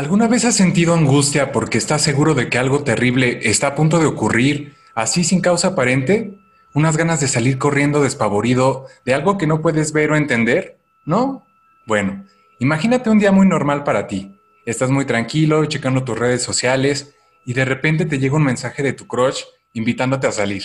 ¿Alguna 0.00 0.28
vez 0.28 0.46
has 0.46 0.56
sentido 0.56 0.94
angustia 0.94 1.52
porque 1.52 1.76
estás 1.76 2.00
seguro 2.00 2.32
de 2.32 2.48
que 2.48 2.56
algo 2.56 2.84
terrible 2.84 3.40
está 3.42 3.66
a 3.66 3.74
punto 3.74 3.98
de 3.98 4.06
ocurrir, 4.06 4.74
así 4.94 5.24
sin 5.24 5.42
causa 5.42 5.68
aparente? 5.68 6.38
¿Unas 6.72 6.96
ganas 6.96 7.20
de 7.20 7.28
salir 7.28 7.58
corriendo 7.58 8.00
despavorido 8.02 8.86
de 9.04 9.12
algo 9.12 9.36
que 9.36 9.46
no 9.46 9.60
puedes 9.60 9.92
ver 9.92 10.10
o 10.10 10.16
entender? 10.16 10.78
¿No? 11.04 11.44
Bueno, 11.86 12.24
imagínate 12.60 13.10
un 13.10 13.18
día 13.18 13.30
muy 13.30 13.46
normal 13.46 13.84
para 13.84 14.06
ti. 14.06 14.40
Estás 14.64 14.88
muy 14.88 15.04
tranquilo, 15.04 15.66
checando 15.66 16.02
tus 16.02 16.18
redes 16.18 16.42
sociales 16.42 17.14
y 17.44 17.52
de 17.52 17.66
repente 17.66 18.06
te 18.06 18.18
llega 18.18 18.36
un 18.36 18.44
mensaje 18.44 18.82
de 18.82 18.94
tu 18.94 19.06
crush 19.06 19.42
invitándote 19.74 20.26
a 20.26 20.32
salir. 20.32 20.62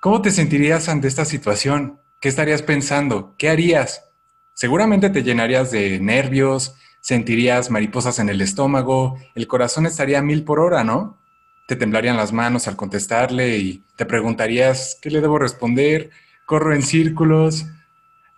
¿Cómo 0.00 0.20
te 0.20 0.32
sentirías 0.32 0.88
ante 0.88 1.06
esta 1.06 1.24
situación? 1.24 2.00
¿Qué 2.20 2.28
estarías 2.28 2.62
pensando? 2.62 3.36
¿Qué 3.38 3.50
harías? 3.50 4.02
Seguramente 4.52 5.10
te 5.10 5.22
llenarías 5.22 5.70
de 5.70 6.00
nervios, 6.00 6.74
sentirías 7.04 7.70
mariposas 7.70 8.18
en 8.18 8.30
el 8.30 8.40
estómago, 8.40 9.18
el 9.34 9.46
corazón 9.46 9.84
estaría 9.84 10.22
mil 10.22 10.42
por 10.42 10.58
hora, 10.58 10.84
¿no? 10.84 11.18
Te 11.66 11.76
temblarían 11.76 12.16
las 12.16 12.32
manos 12.32 12.66
al 12.66 12.76
contestarle 12.76 13.58
y 13.58 13.84
te 13.94 14.06
preguntarías, 14.06 14.96
¿qué 15.02 15.10
le 15.10 15.20
debo 15.20 15.38
responder? 15.38 16.08
Corro 16.46 16.74
en 16.74 16.80
círculos. 16.80 17.66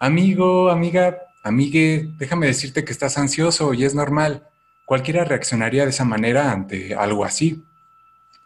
Amigo, 0.01 0.69
amiga, 0.69 1.17
amigue, 1.45 2.11
déjame 2.19 2.49
decirte 2.49 2.85
que 2.85 2.91
estás 2.91 3.19
ansioso 3.19 3.73
y 3.73 3.85
es 3.85 3.95
normal. 3.95 4.49
Cualquiera 4.85 5.23
reaccionaría 5.23 5.85
de 5.85 5.91
esa 5.91 6.05
manera 6.05 6.51
ante 6.51 6.93
algo 6.97 7.25
así. 7.25 7.63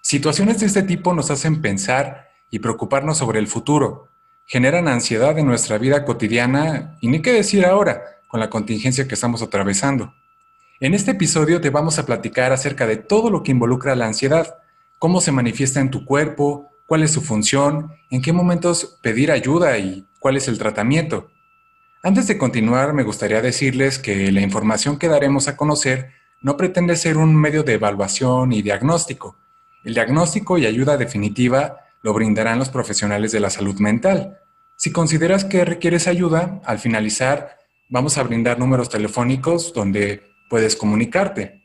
Situaciones 0.02 0.60
de 0.60 0.66
este 0.66 0.82
tipo 0.82 1.14
nos 1.14 1.30
hacen 1.30 1.62
pensar 1.62 2.28
y 2.50 2.58
preocuparnos 2.58 3.16
sobre 3.16 3.38
el 3.38 3.46
futuro, 3.46 4.08
generan 4.44 4.86
ansiedad 4.86 5.38
en 5.38 5.46
nuestra 5.46 5.78
vida 5.78 6.04
cotidiana 6.04 6.98
y 7.00 7.08
ni 7.08 7.22
qué 7.22 7.32
decir 7.32 7.64
ahora, 7.64 8.02
con 8.30 8.38
la 8.38 8.48
contingencia 8.48 9.08
que 9.08 9.14
estamos 9.14 9.42
atravesando. 9.42 10.14
En 10.82 10.94
este 10.94 11.10
episodio 11.10 11.60
te 11.60 11.68
vamos 11.68 11.98
a 11.98 12.06
platicar 12.06 12.52
acerca 12.52 12.86
de 12.86 12.96
todo 12.96 13.28
lo 13.28 13.42
que 13.42 13.50
involucra 13.50 13.94
la 13.94 14.06
ansiedad, 14.06 14.56
cómo 14.98 15.20
se 15.20 15.30
manifiesta 15.30 15.78
en 15.78 15.90
tu 15.90 16.06
cuerpo, 16.06 16.70
cuál 16.86 17.02
es 17.02 17.10
su 17.10 17.20
función, 17.20 17.92
en 18.10 18.22
qué 18.22 18.32
momentos 18.32 18.98
pedir 19.02 19.30
ayuda 19.30 19.76
y 19.76 20.06
cuál 20.20 20.38
es 20.38 20.48
el 20.48 20.56
tratamiento. 20.56 21.28
Antes 22.02 22.26
de 22.28 22.38
continuar, 22.38 22.94
me 22.94 23.02
gustaría 23.02 23.42
decirles 23.42 23.98
que 23.98 24.32
la 24.32 24.40
información 24.40 24.98
que 24.98 25.08
daremos 25.08 25.48
a 25.48 25.56
conocer 25.58 26.12
no 26.40 26.56
pretende 26.56 26.96
ser 26.96 27.18
un 27.18 27.36
medio 27.36 27.62
de 27.62 27.74
evaluación 27.74 28.50
y 28.54 28.62
diagnóstico. 28.62 29.36
El 29.84 29.92
diagnóstico 29.92 30.56
y 30.56 30.64
ayuda 30.64 30.96
definitiva 30.96 31.76
lo 32.00 32.14
brindarán 32.14 32.58
los 32.58 32.70
profesionales 32.70 33.32
de 33.32 33.40
la 33.40 33.50
salud 33.50 33.78
mental. 33.80 34.38
Si 34.78 34.92
consideras 34.92 35.44
que 35.44 35.66
requieres 35.66 36.06
ayuda, 36.06 36.62
al 36.64 36.78
finalizar 36.78 37.58
vamos 37.90 38.16
a 38.16 38.22
brindar 38.22 38.58
números 38.58 38.88
telefónicos 38.88 39.74
donde 39.74 40.29
puedes 40.50 40.74
comunicarte. 40.74 41.62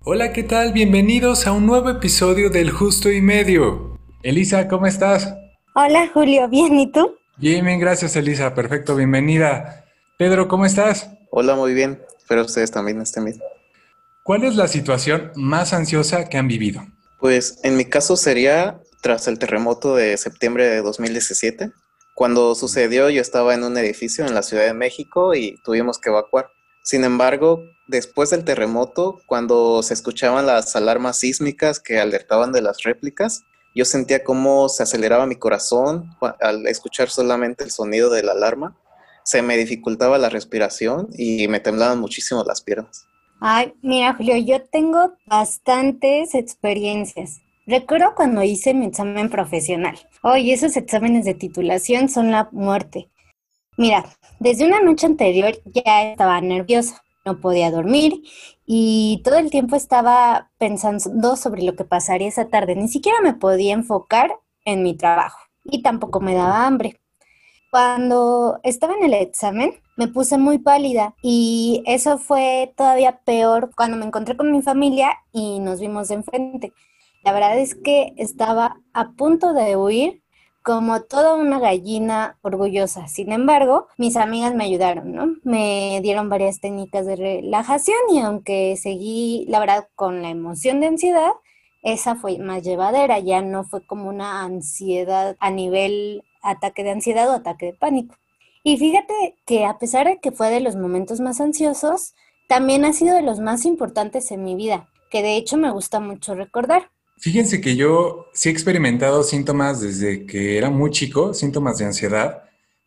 Hola, 0.00 0.32
¿qué 0.32 0.42
tal? 0.42 0.72
Bienvenidos 0.72 1.46
a 1.46 1.52
un 1.52 1.64
nuevo 1.64 1.88
episodio 1.90 2.50
del 2.50 2.72
Justo 2.72 3.10
y 3.10 3.22
Medio. 3.22 4.00
Elisa, 4.24 4.66
¿cómo 4.66 4.86
estás? 4.86 5.32
Hola, 5.76 6.10
Julio, 6.12 6.48
¿bien? 6.48 6.78
¿Y 6.80 6.90
tú? 6.90 7.14
Bien, 7.36 7.64
bien, 7.64 7.78
gracias, 7.78 8.16
Elisa. 8.16 8.52
Perfecto, 8.52 8.96
bienvenida. 8.96 9.84
Pedro, 10.18 10.48
¿cómo 10.48 10.66
estás? 10.66 11.08
Hola, 11.30 11.54
muy 11.54 11.72
bien. 11.72 12.02
Espero 12.18 12.42
ustedes 12.42 12.72
también 12.72 13.00
estén 13.00 13.26
bien. 13.26 13.38
¿Cuál 14.24 14.42
es 14.42 14.56
la 14.56 14.66
situación 14.66 15.30
más 15.36 15.72
ansiosa 15.72 16.28
que 16.28 16.36
han 16.36 16.48
vivido? 16.48 16.84
Pues 17.20 17.60
en 17.62 17.76
mi 17.76 17.84
caso 17.84 18.16
sería 18.16 18.80
tras 19.02 19.28
el 19.28 19.38
terremoto 19.38 19.94
de 19.94 20.16
septiembre 20.16 20.68
de 20.68 20.82
2017. 20.82 21.70
Cuando 22.20 22.54
sucedió 22.54 23.08
yo 23.08 23.22
estaba 23.22 23.54
en 23.54 23.64
un 23.64 23.78
edificio 23.78 24.26
en 24.26 24.34
la 24.34 24.42
Ciudad 24.42 24.66
de 24.66 24.74
México 24.74 25.34
y 25.34 25.56
tuvimos 25.64 25.98
que 25.98 26.10
evacuar. 26.10 26.50
Sin 26.82 27.04
embargo, 27.04 27.64
después 27.88 28.28
del 28.28 28.44
terremoto, 28.44 29.22
cuando 29.24 29.82
se 29.82 29.94
escuchaban 29.94 30.44
las 30.44 30.76
alarmas 30.76 31.16
sísmicas 31.16 31.80
que 31.80 31.98
alertaban 31.98 32.52
de 32.52 32.60
las 32.60 32.82
réplicas, 32.82 33.44
yo 33.74 33.86
sentía 33.86 34.22
cómo 34.22 34.68
se 34.68 34.82
aceleraba 34.82 35.24
mi 35.24 35.36
corazón 35.36 36.14
al 36.42 36.66
escuchar 36.66 37.08
solamente 37.08 37.64
el 37.64 37.70
sonido 37.70 38.10
de 38.10 38.22
la 38.22 38.32
alarma. 38.32 38.76
Se 39.24 39.40
me 39.40 39.56
dificultaba 39.56 40.18
la 40.18 40.28
respiración 40.28 41.08
y 41.16 41.48
me 41.48 41.60
temblaban 41.60 42.00
muchísimo 42.00 42.44
las 42.44 42.60
piernas. 42.60 43.06
Ay, 43.40 43.72
mira, 43.80 44.12
Julio, 44.12 44.36
yo 44.36 44.62
tengo 44.62 45.14
bastantes 45.24 46.34
experiencias. 46.34 47.40
Recuerdo 47.70 48.16
cuando 48.16 48.42
hice 48.42 48.74
mi 48.74 48.86
examen 48.86 49.30
profesional. 49.30 49.96
Hoy 50.24 50.50
esos 50.50 50.76
exámenes 50.76 51.24
de 51.24 51.34
titulación 51.34 52.08
son 52.08 52.32
la 52.32 52.48
muerte. 52.50 53.10
Mira, 53.76 54.06
desde 54.40 54.66
una 54.66 54.80
noche 54.80 55.06
anterior 55.06 55.52
ya 55.66 56.10
estaba 56.10 56.40
nerviosa, 56.40 57.04
no 57.24 57.38
podía 57.38 57.70
dormir 57.70 58.24
y 58.66 59.20
todo 59.22 59.38
el 59.38 59.50
tiempo 59.50 59.76
estaba 59.76 60.50
pensando 60.58 61.36
sobre 61.36 61.62
lo 61.62 61.76
que 61.76 61.84
pasaría 61.84 62.26
esa 62.26 62.48
tarde. 62.48 62.74
Ni 62.74 62.88
siquiera 62.88 63.20
me 63.20 63.34
podía 63.34 63.72
enfocar 63.72 64.32
en 64.64 64.82
mi 64.82 64.96
trabajo 64.96 65.38
y 65.62 65.80
tampoco 65.80 66.18
me 66.18 66.34
daba 66.34 66.66
hambre. 66.66 67.00
Cuando 67.70 68.58
estaba 68.64 68.94
en 68.94 69.04
el 69.04 69.14
examen, 69.14 69.74
me 69.96 70.08
puse 70.08 70.38
muy 70.38 70.58
pálida 70.58 71.14
y 71.22 71.84
eso 71.86 72.18
fue 72.18 72.74
todavía 72.76 73.20
peor 73.24 73.70
cuando 73.76 73.96
me 73.96 74.06
encontré 74.06 74.36
con 74.36 74.50
mi 74.50 74.60
familia 74.60 75.12
y 75.30 75.60
nos 75.60 75.78
vimos 75.78 76.08
de 76.08 76.16
enfrente. 76.16 76.72
La 77.22 77.32
verdad 77.32 77.58
es 77.58 77.74
que 77.74 78.14
estaba 78.16 78.80
a 78.92 79.12
punto 79.12 79.52
de 79.52 79.76
huir 79.76 80.22
como 80.62 81.02
toda 81.02 81.34
una 81.34 81.58
gallina 81.58 82.38
orgullosa. 82.42 83.08
Sin 83.08 83.32
embargo, 83.32 83.88
mis 83.96 84.16
amigas 84.16 84.54
me 84.54 84.64
ayudaron, 84.64 85.12
¿no? 85.12 85.36
Me 85.42 86.00
dieron 86.02 86.28
varias 86.28 86.60
técnicas 86.60 87.06
de 87.06 87.16
relajación 87.16 87.98
y 88.12 88.20
aunque 88.20 88.76
seguí, 88.76 89.46
la 89.48 89.60
verdad, 89.60 89.88
con 89.94 90.22
la 90.22 90.30
emoción 90.30 90.80
de 90.80 90.88
ansiedad, 90.88 91.32
esa 91.82 92.14
fue 92.14 92.38
más 92.38 92.62
llevadera, 92.62 93.18
ya 93.20 93.40
no 93.40 93.64
fue 93.64 93.86
como 93.86 94.08
una 94.08 94.42
ansiedad 94.42 95.36
a 95.40 95.50
nivel 95.50 96.22
ataque 96.42 96.84
de 96.84 96.90
ansiedad 96.90 97.28
o 97.30 97.32
ataque 97.32 97.66
de 97.66 97.74
pánico. 97.74 98.16
Y 98.62 98.76
fíjate 98.76 99.36
que 99.46 99.64
a 99.64 99.78
pesar 99.78 100.06
de 100.06 100.20
que 100.20 100.32
fue 100.32 100.50
de 100.50 100.60
los 100.60 100.76
momentos 100.76 101.20
más 101.20 101.40
ansiosos, 101.40 102.14
también 102.48 102.84
ha 102.84 102.92
sido 102.92 103.14
de 103.14 103.22
los 103.22 103.40
más 103.40 103.64
importantes 103.64 104.30
en 104.30 104.44
mi 104.44 104.54
vida, 104.54 104.88
que 105.10 105.22
de 105.22 105.36
hecho 105.36 105.56
me 105.56 105.70
gusta 105.70 106.00
mucho 106.00 106.34
recordar. 106.34 106.90
Fíjense 107.20 107.60
que 107.60 107.76
yo 107.76 108.28
sí 108.32 108.48
he 108.48 108.52
experimentado 108.52 109.22
síntomas 109.22 109.82
desde 109.82 110.24
que 110.24 110.56
era 110.56 110.70
muy 110.70 110.90
chico, 110.90 111.34
síntomas 111.34 111.76
de 111.76 111.84
ansiedad, 111.84 112.44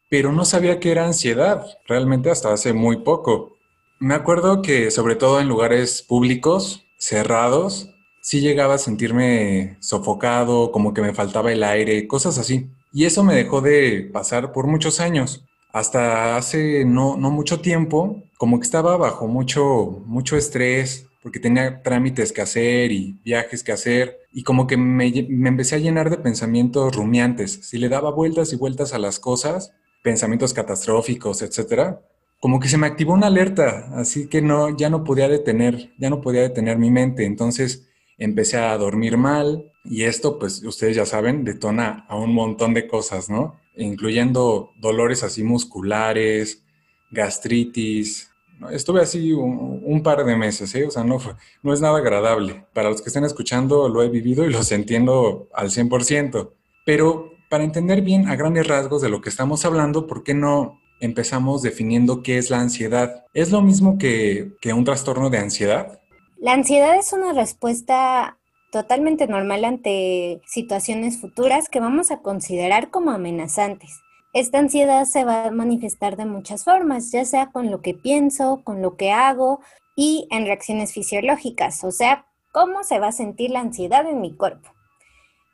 pero 0.09 0.31
no 0.31 0.43
sabía 0.43 0.79
que 0.79 0.89
era 0.91 1.05
ansiedad, 1.05 1.67
realmente 1.87 2.31
hasta 2.31 2.51
hace 2.51 2.73
muy 2.73 3.03
poco. 3.03 3.57
Me 3.99 4.15
acuerdo 4.15 4.63
que 4.63 4.89
sobre 4.89 5.15
todo 5.15 5.39
en 5.39 5.47
lugares 5.47 6.01
públicos, 6.01 6.83
cerrados, 6.97 7.91
sí 8.23 8.41
llegaba 8.41 8.73
a 8.73 8.79
sentirme 8.79 9.77
sofocado, 9.81 10.71
como 10.71 10.95
que 10.95 11.03
me 11.03 11.13
faltaba 11.13 11.51
el 11.51 11.63
aire, 11.63 12.07
cosas 12.07 12.39
así. 12.39 12.71
Y 12.91 13.05
eso 13.05 13.23
me 13.23 13.35
dejó 13.35 13.61
de 13.61 14.09
pasar 14.11 14.51
por 14.51 14.65
muchos 14.65 14.99
años. 14.99 15.45
Hasta 15.71 16.37
hace 16.37 16.85
no, 16.85 17.17
no 17.17 17.29
mucho 17.29 17.61
tiempo, 17.61 18.23
como 18.39 18.59
que 18.59 18.65
estaba 18.65 18.97
bajo 18.97 19.27
mucho, 19.27 20.01
mucho 20.07 20.37
estrés, 20.37 21.07
porque 21.23 21.39
tenía 21.39 21.81
trámites 21.81 22.33
que 22.33 22.41
hacer 22.41 22.91
y 22.91 23.17
viajes 23.23 23.63
que 23.63 23.71
hacer, 23.71 24.19
y 24.33 24.43
como 24.43 24.67
que 24.67 24.75
me, 24.75 25.07
empecé 25.07 25.75
a 25.75 25.79
llenar 25.79 26.09
de 26.09 26.17
pensamientos 26.17 26.93
rumiantes. 26.93 27.61
Si 27.63 27.77
le 27.77 27.87
daba 27.87 28.11
vueltas 28.11 28.51
y 28.51 28.57
vueltas 28.57 28.93
a 28.93 28.99
las 28.99 29.19
cosas, 29.19 29.73
pensamientos 30.03 30.53
catastróficos, 30.53 31.41
etcétera, 31.41 32.01
como 32.41 32.59
que 32.59 32.67
se 32.67 32.77
me 32.77 32.87
activó 32.87 33.13
una 33.13 33.27
alerta, 33.27 33.89
así 33.95 34.27
que 34.27 34.41
no, 34.41 34.75
ya 34.75 34.89
no 34.89 35.05
podía 35.05 35.29
detener, 35.29 35.93
ya 35.97 36.09
no 36.09 36.19
podía 36.19 36.41
detener 36.41 36.77
mi 36.77 36.91
mente. 36.91 37.23
Entonces 37.23 37.87
empecé 38.17 38.57
a 38.57 38.77
dormir 38.77 39.15
mal 39.15 39.71
y 39.85 40.03
esto, 40.03 40.37
pues 40.39 40.61
ustedes 40.63 40.97
ya 40.97 41.05
saben, 41.05 41.45
detona 41.45 42.05
a 42.09 42.17
un 42.17 42.33
montón 42.33 42.73
de 42.73 42.85
cosas, 42.85 43.29
¿no? 43.29 43.55
Incluyendo 43.77 44.71
dolores 44.77 45.23
así 45.23 45.41
musculares, 45.43 46.65
gastritis, 47.11 48.32
Estuve 48.71 49.01
así 49.01 49.33
un, 49.33 50.01
par 50.03 50.23
de 50.23 50.35
meses, 50.35 50.73
¿eh? 50.75 50.85
o 50.85 50.91
sea, 50.91 51.03
no, 51.03 51.19
no 51.61 51.73
es 51.73 51.81
nada 51.81 51.97
agradable. 51.97 52.65
Para 52.73 52.89
los 52.89 53.01
que 53.01 53.09
estén 53.09 53.25
escuchando, 53.25 53.89
lo 53.89 54.01
he 54.03 54.09
vivido 54.09 54.45
y 54.45 54.51
los 54.51 54.71
entiendo 54.71 55.47
al 55.53 55.69
100%. 55.69 56.51
Pero 56.85 57.33
para 57.49 57.63
entender 57.63 58.01
bien 58.01 58.27
a 58.27 58.35
grandes 58.35 58.67
rasgos 58.67 59.01
de 59.01 59.09
lo 59.09 59.21
que 59.21 59.29
estamos 59.29 59.65
hablando, 59.65 60.07
¿por 60.07 60.23
qué 60.23 60.33
no 60.33 60.79
empezamos 61.01 61.61
definiendo 61.61 62.23
qué 62.23 62.37
es 62.37 62.49
la 62.49 62.61
ansiedad? 62.61 63.25
¿Es 63.33 63.51
lo 63.51 63.61
mismo 63.61 63.97
que 63.97 64.53
un 64.73 64.85
trastorno 64.85 65.29
de 65.29 65.39
ansiedad? 65.39 65.99
La 66.37 66.53
ansiedad 66.53 66.95
es 66.97 67.13
una 67.13 67.33
respuesta 67.33 68.37
totalmente 68.73 69.27
normal 69.27 69.65
ante 69.65 70.41
situaciones 70.47 71.21
futuras 71.21 71.69
que 71.69 71.79
vamos 71.79 72.09
a 72.09 72.21
considerar 72.21 72.89
como 72.89 73.11
amenazantes. 73.11 74.02
Esta 74.33 74.57
ansiedad 74.57 75.05
se 75.05 75.25
va 75.25 75.45
a 75.45 75.51
manifestar 75.51 76.17
de 76.17 76.25
muchas 76.25 76.63
formas, 76.63 77.11
ya 77.11 77.23
sea 77.23 77.51
con 77.51 77.69
lo 77.69 77.81
que 77.81 77.93
pienso, 77.93 78.61
con 78.63 78.81
lo 78.81 78.97
que 78.97 79.11
hago 79.11 79.61
y 79.95 80.27
en 80.31 80.47
reacciones 80.47 80.91
fisiológicas, 80.91 81.83
o 81.83 81.91
sea, 81.91 82.25
cómo 82.51 82.83
se 82.83 82.97
va 82.97 83.07
a 83.07 83.11
sentir 83.11 83.51
la 83.51 83.59
ansiedad 83.59 84.07
en 84.07 84.21
mi 84.21 84.35
cuerpo. 84.35 84.71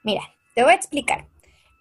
Mira, 0.03 0.21
te 0.55 0.63
voy 0.63 0.71
a 0.71 0.75
explicar. 0.75 1.27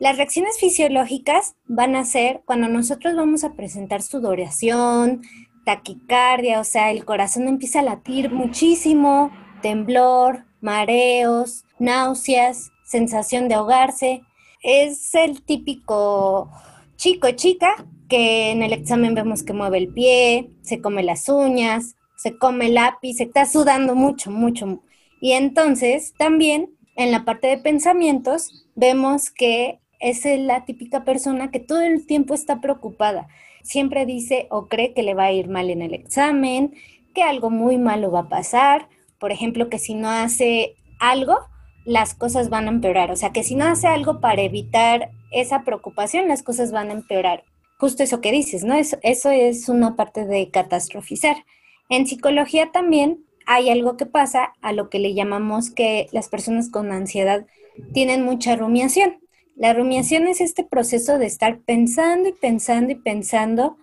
Las 0.01 0.17
reacciones 0.17 0.59
fisiológicas 0.59 1.55
van 1.67 1.95
a 1.95 2.05
ser 2.05 2.43
cuando 2.45 2.69
nosotros 2.69 3.15
vamos 3.15 3.45
a 3.45 3.53
presentar 3.53 4.03
sudoración, 4.03 5.23
taquicardia, 5.65 6.59
o 6.59 6.65
sea, 6.65 6.91
el 6.91 7.05
corazón 7.05 7.47
empieza 7.47 7.81
a 7.81 7.83
latir 7.83 8.31
muchísimo, 8.33 9.31
temblor, 9.63 10.45
mareos, 10.61 11.65
náuseas, 11.79 12.71
sensación 12.85 13.49
de 13.49 13.55
ahogarse. 13.55 14.23
Es 14.63 15.15
el 15.15 15.43
típico 15.43 16.51
chico 16.99 17.31
chica 17.31 17.87
que 18.09 18.51
en 18.51 18.63
el 18.63 18.73
examen 18.73 19.15
vemos 19.15 19.43
que 19.43 19.53
mueve 19.53 19.79
el 19.79 19.89
pie, 19.89 20.51
se 20.63 20.81
come 20.81 21.03
las 21.03 21.29
uñas, 21.29 21.95
se 22.17 22.37
come 22.37 22.67
el 22.67 22.75
lápiz, 22.75 23.15
se 23.15 23.25
está 23.25 23.47
sudando 23.47 23.95
mucho, 23.95 24.31
mucho. 24.31 24.83
Y 25.21 25.33
entonces 25.33 26.13
también 26.19 26.71
en 26.97 27.13
la 27.13 27.25
parte 27.25 27.47
de 27.47 27.59
pensamientos 27.59 28.67
vemos 28.75 29.31
que 29.31 29.79
es 30.01 30.25
la 30.25 30.65
típica 30.65 31.05
persona 31.05 31.51
que 31.51 31.61
todo 31.61 31.81
el 31.81 32.07
tiempo 32.07 32.35
está 32.35 32.61
preocupada. 32.61 33.29
Siempre 33.63 34.05
dice 34.05 34.49
o 34.51 34.67
cree 34.67 34.93
que 34.93 35.03
le 35.05 35.15
va 35.15 35.25
a 35.25 35.33
ir 35.33 35.49
mal 35.49 35.71
en 35.71 35.83
el 35.83 35.95
examen, 35.95 36.75
que 37.15 37.23
algo 37.23 37.51
muy 37.51 37.79
malo 37.79 38.11
va 38.11 38.21
a 38.21 38.29
pasar. 38.29 38.89
Por 39.21 39.31
ejemplo, 39.31 39.69
que 39.69 39.79
si 39.79 39.95
no 39.95 40.09
hace 40.09 40.75
algo, 40.99 41.39
las 41.89 42.15
cosas 42.15 42.51
van 42.51 42.67
a 42.67 42.71
empeorar. 42.71 43.11
O 43.11 43.17
sea, 43.17 43.33
que 43.33 43.43
si 43.43 43.55
no 43.55 43.65
hace 43.65 43.87
algo 43.87 44.21
para 44.21 44.43
evitar 44.43 45.11
esa 45.33 45.65
preocupación, 45.65 46.29
las 46.29 46.43
cosas 46.43 46.71
van 46.71 46.91
a 46.91 46.93
empeorar. 46.93 47.45
Justo 47.79 48.03
eso 48.03 48.21
que 48.21 48.31
dices, 48.31 48.63
¿no? 48.63 48.75
Eso, 48.75 48.99
eso 49.03 49.31
es 49.31 49.71
una 49.71 49.97
parte 49.97 50.27
de 50.27 50.51
catastrofizar. 50.51 51.47
En 51.89 52.07
psicología 52.07 52.73
también 52.73 53.25
hay 53.47 53.71
algo 53.71 53.97
que 53.97 54.05
pasa 54.05 54.53
a 54.61 54.75
lo 54.75 54.91
que 54.91 54.99
le 54.99 55.15
llamamos 55.15 55.71
que 55.71 56.09
las 56.13 56.29
personas 56.29 56.69
con 56.69 56.93
ansiedad 56.93 57.47
tienen 57.95 58.23
mucha 58.23 58.55
rumiación. 58.55 59.21
La 59.57 59.73
rumiación 59.73 60.27
es 60.27 60.43
este 60.43 60.65
proceso 60.65 61.17
de 61.17 61.25
estar 61.25 61.61
pensando 61.61 62.29
y 62.29 62.33
pensando 62.33 62.93
y 62.93 62.97
pensando 62.97 63.79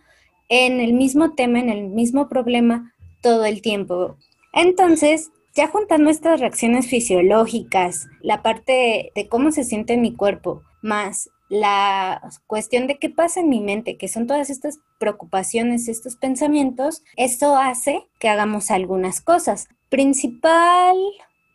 en 0.47 0.79
el 0.79 0.93
mismo 0.93 1.33
tema, 1.33 1.59
en 1.59 1.69
el 1.69 1.87
mismo 1.87 2.29
problema 2.29 2.93
todo 3.23 3.45
el 3.45 3.63
tiempo. 3.63 4.15
Entonces, 4.53 5.31
ya 5.55 5.67
juntando 5.67 6.09
estas 6.09 6.39
reacciones 6.39 6.87
fisiológicas, 6.87 8.07
la 8.21 8.41
parte 8.41 9.11
de 9.15 9.27
cómo 9.29 9.51
se 9.51 9.63
siente 9.63 9.97
mi 9.97 10.13
cuerpo, 10.13 10.61
más 10.81 11.29
la 11.47 12.21
cuestión 12.47 12.87
de 12.87 12.97
qué 12.97 13.09
pasa 13.09 13.39
en 13.39 13.49
mi 13.49 13.61
mente, 13.61 13.97
que 13.97 14.07
son 14.07 14.27
todas 14.27 14.49
estas 14.49 14.79
preocupaciones, 14.99 15.87
estos 15.87 16.15
pensamientos, 16.15 17.03
esto 17.17 17.55
hace 17.55 18.07
que 18.19 18.29
hagamos 18.29 18.71
algunas 18.71 19.21
cosas. 19.21 19.67
Principal 19.89 20.97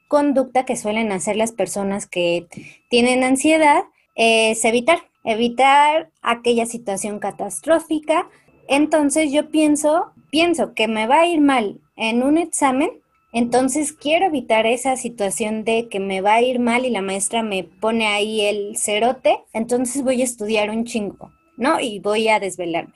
conducta 0.09 0.65
que 0.65 0.77
suelen 0.77 1.13
hacer 1.13 1.37
las 1.37 1.53
personas 1.53 2.07
que 2.07 2.47
tienen 2.89 3.25
ansiedad 3.25 3.83
es 4.15 4.65
evitar, 4.65 4.99
evitar 5.25 6.11
aquella 6.23 6.67
situación 6.67 7.19
catastrófica. 7.19 8.29
Entonces 8.69 9.33
yo 9.33 9.51
pienso, 9.51 10.13
pienso 10.31 10.75
que 10.75 10.89
me 10.89 11.07
va 11.07 11.21
a 11.21 11.27
ir 11.27 11.41
mal 11.41 11.81
en 11.97 12.23
un 12.23 12.39
examen, 12.39 12.91
entonces 13.33 13.93
quiero 13.93 14.27
evitar 14.27 14.67
esa 14.67 14.97
situación 14.97 15.65
de 15.65 15.89
que 15.89 16.01
me 16.01 16.21
va 16.21 16.35
a 16.35 16.43
ir 16.43 16.59
mal 16.59 16.85
y 16.85 16.91
la 16.91 17.03
maestra 17.03 17.43
me 17.43 17.65
pone 17.65 18.07
ahí 18.07 18.41
el 18.43 18.77
cerote, 18.77 19.39
entonces 19.53 20.03
voy 20.03 20.21
a 20.21 20.25
estudiar 20.25 20.71
un 20.71 20.85
chingo, 20.85 21.31
¿no? 21.57 21.79
Y 21.79 22.01
voy 22.01 22.29
a 22.29 22.41
desvelarme. 22.41 22.95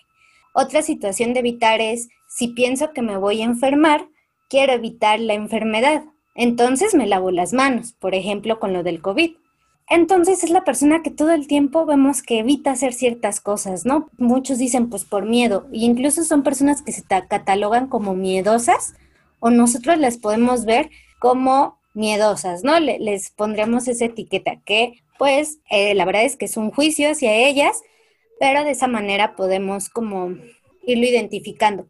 Otra 0.53 0.83
situación 0.83 1.35
de 1.35 1.41
evitar 1.41 1.81
es, 1.81 2.09
si 2.29 2.49
pienso 2.49 2.93
que 2.93 3.03
me 3.03 3.17
voy 3.17 3.43
a 3.43 3.45
enfermar, 3.45 4.09
quiero 4.49 4.73
evitar 4.73 5.21
la 5.21 5.35
enfermedad. 5.35 6.05
Entonces 6.35 6.95
me 6.95 7.07
lavo 7.07 7.31
las 7.31 7.53
manos, 7.53 7.93
por 7.93 8.15
ejemplo, 8.15 8.59
con 8.59 8.73
lo 8.73 8.83
del 8.83 9.01
COVID. 9.01 9.33
Entonces 9.89 10.43
es 10.43 10.51
la 10.51 10.65
persona 10.65 11.03
que 11.03 11.11
todo 11.11 11.33
el 11.33 11.47
tiempo 11.47 11.85
vemos 11.87 12.23
que 12.23 12.39
evita 12.39 12.73
hacer 12.73 12.93
ciertas 12.93 13.41
cosas, 13.41 13.85
¿no? 13.85 14.11
Muchos 14.17 14.59
dicen 14.59 14.89
pues 14.89 15.05
por 15.05 15.27
miedo, 15.27 15.69
y 15.73 15.85
incluso 15.85 16.25
son 16.25 16.43
personas 16.43 16.83
que 16.83 16.93
se 16.93 17.03
catalogan 17.03 17.89
como 17.89 18.15
miedosas, 18.15 18.95
o 19.45 19.51
nosotros 19.51 19.99
las 19.99 20.17
podemos 20.17 20.65
ver 20.65 20.89
como 21.19 21.79
miedosas, 21.93 22.65
¿no? 22.65 22.81
les 22.81 23.29
pondremos 23.29 23.89
esa 23.89 24.07
etiqueta 24.07 24.63
que 24.65 25.03
pues 25.19 25.59
eh, 25.71 25.95
la 25.95 26.07
verdad 26.07 26.25
es 26.25 26.39
que 26.39 26.47
es 26.47 26.57
un 26.57 26.71
juicio 26.71 27.11
hacia 27.11 27.35
ellas, 27.35 27.83
pero 28.41 28.65
de 28.65 28.71
esa 28.71 28.87
manera 28.87 29.37
podemos 29.37 29.91
como 29.91 30.31
irlo 30.87 31.05
identificando. 31.05 31.87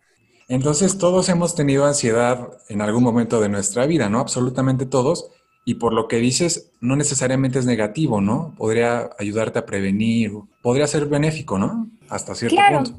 Entonces 0.49 0.99
todos 0.99 1.29
hemos 1.29 1.55
tenido 1.55 1.87
ansiedad 1.87 2.49
en 2.69 2.83
algún 2.83 3.05
momento 3.05 3.41
de 3.41 3.49
nuestra 3.49 3.87
vida, 3.87 4.09
¿no? 4.09 4.19
Absolutamente 4.19 4.85
todos. 4.85 5.31
Y 5.65 5.75
por 5.75 5.95
lo 5.95 6.09
que 6.09 6.17
dices, 6.17 6.73
no 6.81 6.97
necesariamente 6.97 7.61
es 7.61 7.67
negativo, 7.67 8.21
¿no? 8.21 8.53
Podría 8.59 9.11
ayudarte 9.17 9.61
a 9.61 9.65
prevenir, 9.65 10.33
podría 10.61 10.89
ser 10.89 11.07
benéfico, 11.07 11.57
¿no? 11.57 11.89
Hasta 12.09 12.35
cierto 12.35 12.57
claro. 12.57 12.83
punto. 12.83 12.99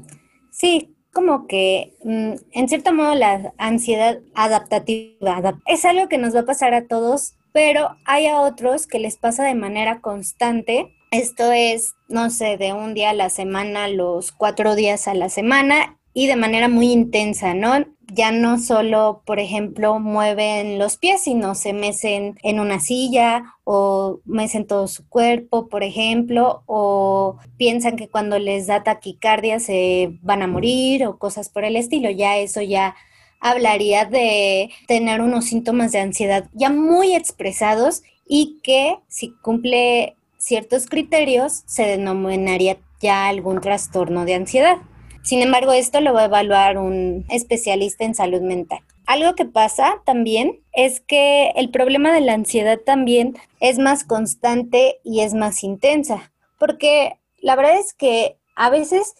Sí, 0.50 0.95
como 1.16 1.46
que 1.46 1.94
mm, 2.04 2.32
en 2.52 2.68
cierto 2.68 2.92
modo 2.92 3.14
la 3.14 3.54
ansiedad 3.56 4.18
adaptativa 4.34 5.54
es 5.64 5.86
algo 5.86 6.08
que 6.08 6.18
nos 6.18 6.36
va 6.36 6.40
a 6.40 6.44
pasar 6.44 6.74
a 6.74 6.86
todos, 6.86 7.36
pero 7.52 7.96
hay 8.04 8.26
a 8.26 8.42
otros 8.42 8.86
que 8.86 8.98
les 8.98 9.16
pasa 9.16 9.42
de 9.42 9.54
manera 9.54 10.02
constante. 10.02 10.94
Esto 11.10 11.52
es, 11.52 11.94
no 12.08 12.28
sé, 12.28 12.58
de 12.58 12.74
un 12.74 12.92
día 12.92 13.10
a 13.10 13.14
la 13.14 13.30
semana, 13.30 13.88
los 13.88 14.30
cuatro 14.30 14.74
días 14.74 15.08
a 15.08 15.14
la 15.14 15.30
semana 15.30 15.95
y 16.16 16.28
de 16.28 16.36
manera 16.36 16.68
muy 16.68 16.92
intensa, 16.92 17.52
¿no? 17.52 17.84
Ya 18.10 18.32
no 18.32 18.58
solo, 18.58 19.20
por 19.26 19.38
ejemplo, 19.38 20.00
mueven 20.00 20.78
los 20.78 20.96
pies, 20.96 21.24
sino 21.24 21.54
se 21.54 21.74
mecen 21.74 22.38
en 22.42 22.58
una 22.58 22.80
silla 22.80 23.56
o 23.64 24.20
mecen 24.24 24.66
todo 24.66 24.88
su 24.88 25.06
cuerpo, 25.10 25.68
por 25.68 25.82
ejemplo, 25.82 26.62
o 26.64 27.36
piensan 27.58 27.96
que 27.96 28.08
cuando 28.08 28.38
les 28.38 28.66
da 28.66 28.82
taquicardia 28.82 29.60
se 29.60 30.18
van 30.22 30.40
a 30.40 30.46
morir 30.46 31.04
o 31.06 31.18
cosas 31.18 31.50
por 31.50 31.66
el 31.66 31.76
estilo. 31.76 32.08
Ya 32.08 32.38
eso 32.38 32.62
ya 32.62 32.96
hablaría 33.38 34.06
de 34.06 34.70
tener 34.88 35.20
unos 35.20 35.44
síntomas 35.44 35.92
de 35.92 35.98
ansiedad 35.98 36.48
ya 36.54 36.70
muy 36.70 37.14
expresados 37.14 38.02
y 38.26 38.60
que 38.62 38.96
si 39.08 39.32
cumple 39.42 40.16
ciertos 40.38 40.86
criterios 40.86 41.62
se 41.66 41.82
denominaría 41.82 42.78
ya 43.02 43.28
algún 43.28 43.60
trastorno 43.60 44.24
de 44.24 44.36
ansiedad. 44.36 44.78
Sin 45.26 45.42
embargo, 45.42 45.72
esto 45.72 46.00
lo 46.00 46.14
va 46.14 46.20
a 46.20 46.26
evaluar 46.26 46.78
un 46.78 47.24
especialista 47.28 48.04
en 48.04 48.14
salud 48.14 48.42
mental. 48.42 48.78
Algo 49.06 49.34
que 49.34 49.44
pasa 49.44 50.00
también 50.04 50.60
es 50.72 51.00
que 51.00 51.48
el 51.56 51.70
problema 51.70 52.12
de 52.12 52.20
la 52.20 52.34
ansiedad 52.34 52.78
también 52.78 53.36
es 53.58 53.80
más 53.80 54.04
constante 54.04 55.00
y 55.02 55.22
es 55.22 55.34
más 55.34 55.64
intensa, 55.64 56.30
porque 56.60 57.18
la 57.40 57.56
verdad 57.56 57.76
es 57.76 57.92
que 57.92 58.36
a 58.54 58.70
veces, 58.70 59.16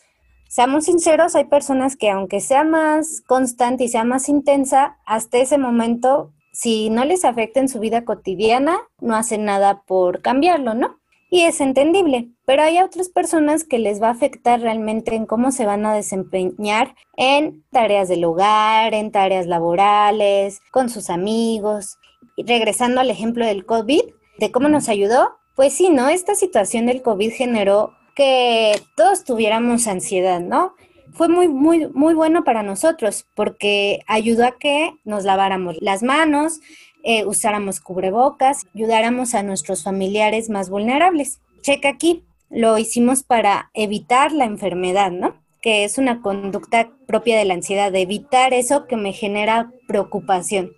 seamos 0.47 0.85
sinceros, 0.85 1.35
hay 1.35 1.47
personas 1.47 1.97
que 1.97 2.09
aunque 2.09 2.41
sea 2.41 2.63
más 2.63 3.21
constante 3.27 3.83
y 3.83 3.89
sea 3.89 4.05
más 4.05 4.29
intensa, 4.29 4.99
hasta 5.07 5.39
ese 5.39 5.59
momento, 5.59 6.31
si 6.53 6.89
no 6.89 7.05
les 7.05 7.25
afecta 7.25 7.59
en 7.59 7.69
su 7.69 7.81
vida 7.81 8.05
cotidiana, 8.05 8.79
no 9.01 9.17
hacen 9.17 9.45
nada 9.45 9.83
por 9.89 10.23
cambiarlo, 10.23 10.75
¿no? 10.75 11.01
Y 11.29 11.43
es 11.43 11.61
entendible, 11.61 12.29
pero 12.45 12.63
hay 12.63 12.79
otras 12.79 13.09
personas 13.09 13.65
que 13.65 13.79
les 13.79 14.01
va 14.01 14.09
a 14.09 14.13
afectar 14.13 14.61
realmente 14.61 15.15
en 15.15 15.27
cómo 15.27 15.51
se 15.51 15.67
van 15.67 15.85
a 15.85 15.95
desempeñar 15.95 16.95
en 17.17 17.65
tareas 17.71 18.09
del 18.09 18.25
hogar, 18.25 18.95
en 18.95 19.11
tareas 19.11 19.47
laborales, 19.47 20.61
con 20.71 20.89
sus 20.89 21.11
amigos. 21.11 21.99
Y 22.37 22.45
regresando 22.45 23.01
al 23.01 23.11
ejemplo 23.11 23.45
del 23.45 23.67
COVID, 23.67 24.03
de 24.39 24.53
cómo 24.53 24.69
nos 24.69 24.89
ayudó, 24.89 25.37
pues 25.57 25.73
sí, 25.73 25.91
¿no? 25.91 26.09
Esta 26.09 26.35
situación 26.35 26.87
del 26.87 27.03
COVID 27.03 27.33
generó 27.33 27.95
que 28.15 28.81
todos 28.97 29.25
tuviéramos 29.25 29.87
ansiedad, 29.89 30.41
¿no? 30.41 30.75
Fue 31.13 31.29
muy, 31.29 31.49
muy, 31.49 31.89
muy 31.89 32.15
bueno 32.15 32.45
para 32.45 32.63
nosotros 32.63 33.27
porque 33.35 34.01
ayudó 34.07 34.45
a 34.45 34.59
que 34.59 34.93
nos 35.05 35.25
laváramos 35.25 35.77
las 35.81 36.03
manos, 36.03 36.61
eh, 37.09 37.25
usáramos 37.25 37.79
cubrebocas, 37.79 38.67
ayudáramos 38.75 39.35
a 39.35 39.45
nuestros 39.45 39.85
familiares 39.85 40.51
más 40.51 40.69
vulnerables. 40.69 41.39
Checa 41.63 41.89
aquí, 41.89 42.25
lo 42.51 42.79
hicimos 42.79 43.23
para 43.23 43.71
evitar 43.75 44.33
la 44.33 44.45
enfermedad, 44.45 45.13
¿no? 45.13 45.37
Que 45.63 45.85
es 45.85 45.99
una 45.99 46.21
conducta 46.21 46.91
propia 47.07 47.39
de 47.39 47.45
la 47.45 47.55
ansiedad, 47.55 47.93
de 47.93 48.01
evitar 48.03 48.53
eso 48.53 48.89
que 48.89 48.97
me 48.97 49.13
genera 49.13 49.71
preocupación. 49.87 50.73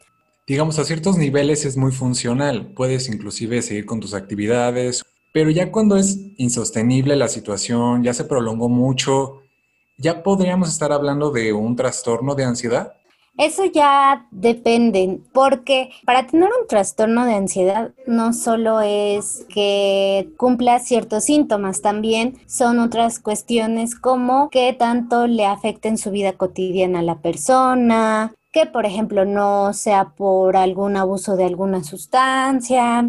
Digamos, 0.46 0.78
a 0.78 0.84
ciertos 0.84 1.16
niveles 1.16 1.64
es 1.64 1.78
muy 1.78 1.92
funcional, 1.92 2.74
puedes 2.74 3.08
inclusive 3.08 3.62
seguir 3.62 3.86
con 3.86 3.98
tus 3.98 4.12
actividades, 4.12 5.02
pero 5.32 5.48
ya 5.48 5.72
cuando 5.72 5.96
es 5.96 6.18
insostenible 6.36 7.16
la 7.16 7.28
situación, 7.28 8.02
ya 8.02 8.12
se 8.12 8.24
prolongó 8.24 8.68
mucho, 8.68 9.40
¿ya 9.96 10.22
podríamos 10.22 10.68
estar 10.68 10.92
hablando 10.92 11.30
de 11.30 11.54
un 11.54 11.74
trastorno 11.74 12.34
de 12.34 12.44
ansiedad? 12.44 12.97
Eso 13.38 13.64
ya 13.66 14.26
depende, 14.32 15.20
porque 15.32 15.90
para 16.04 16.26
tener 16.26 16.48
un 16.60 16.66
trastorno 16.66 17.24
de 17.24 17.34
ansiedad 17.34 17.92
no 18.04 18.32
solo 18.32 18.80
es 18.80 19.46
que 19.48 20.28
cumpla 20.36 20.80
ciertos 20.80 21.22
síntomas, 21.24 21.80
también 21.80 22.36
son 22.46 22.80
otras 22.80 23.20
cuestiones 23.20 23.94
como 23.94 24.50
qué 24.50 24.72
tanto 24.72 25.28
le 25.28 25.46
afecten 25.46 25.98
su 25.98 26.10
vida 26.10 26.32
cotidiana 26.32 26.98
a 26.98 27.02
la 27.02 27.20
persona, 27.20 28.34
que 28.52 28.66
por 28.66 28.86
ejemplo 28.86 29.24
no 29.24 29.72
sea 29.72 30.14
por 30.16 30.56
algún 30.56 30.96
abuso 30.96 31.36
de 31.36 31.44
alguna 31.44 31.84
sustancia. 31.84 33.08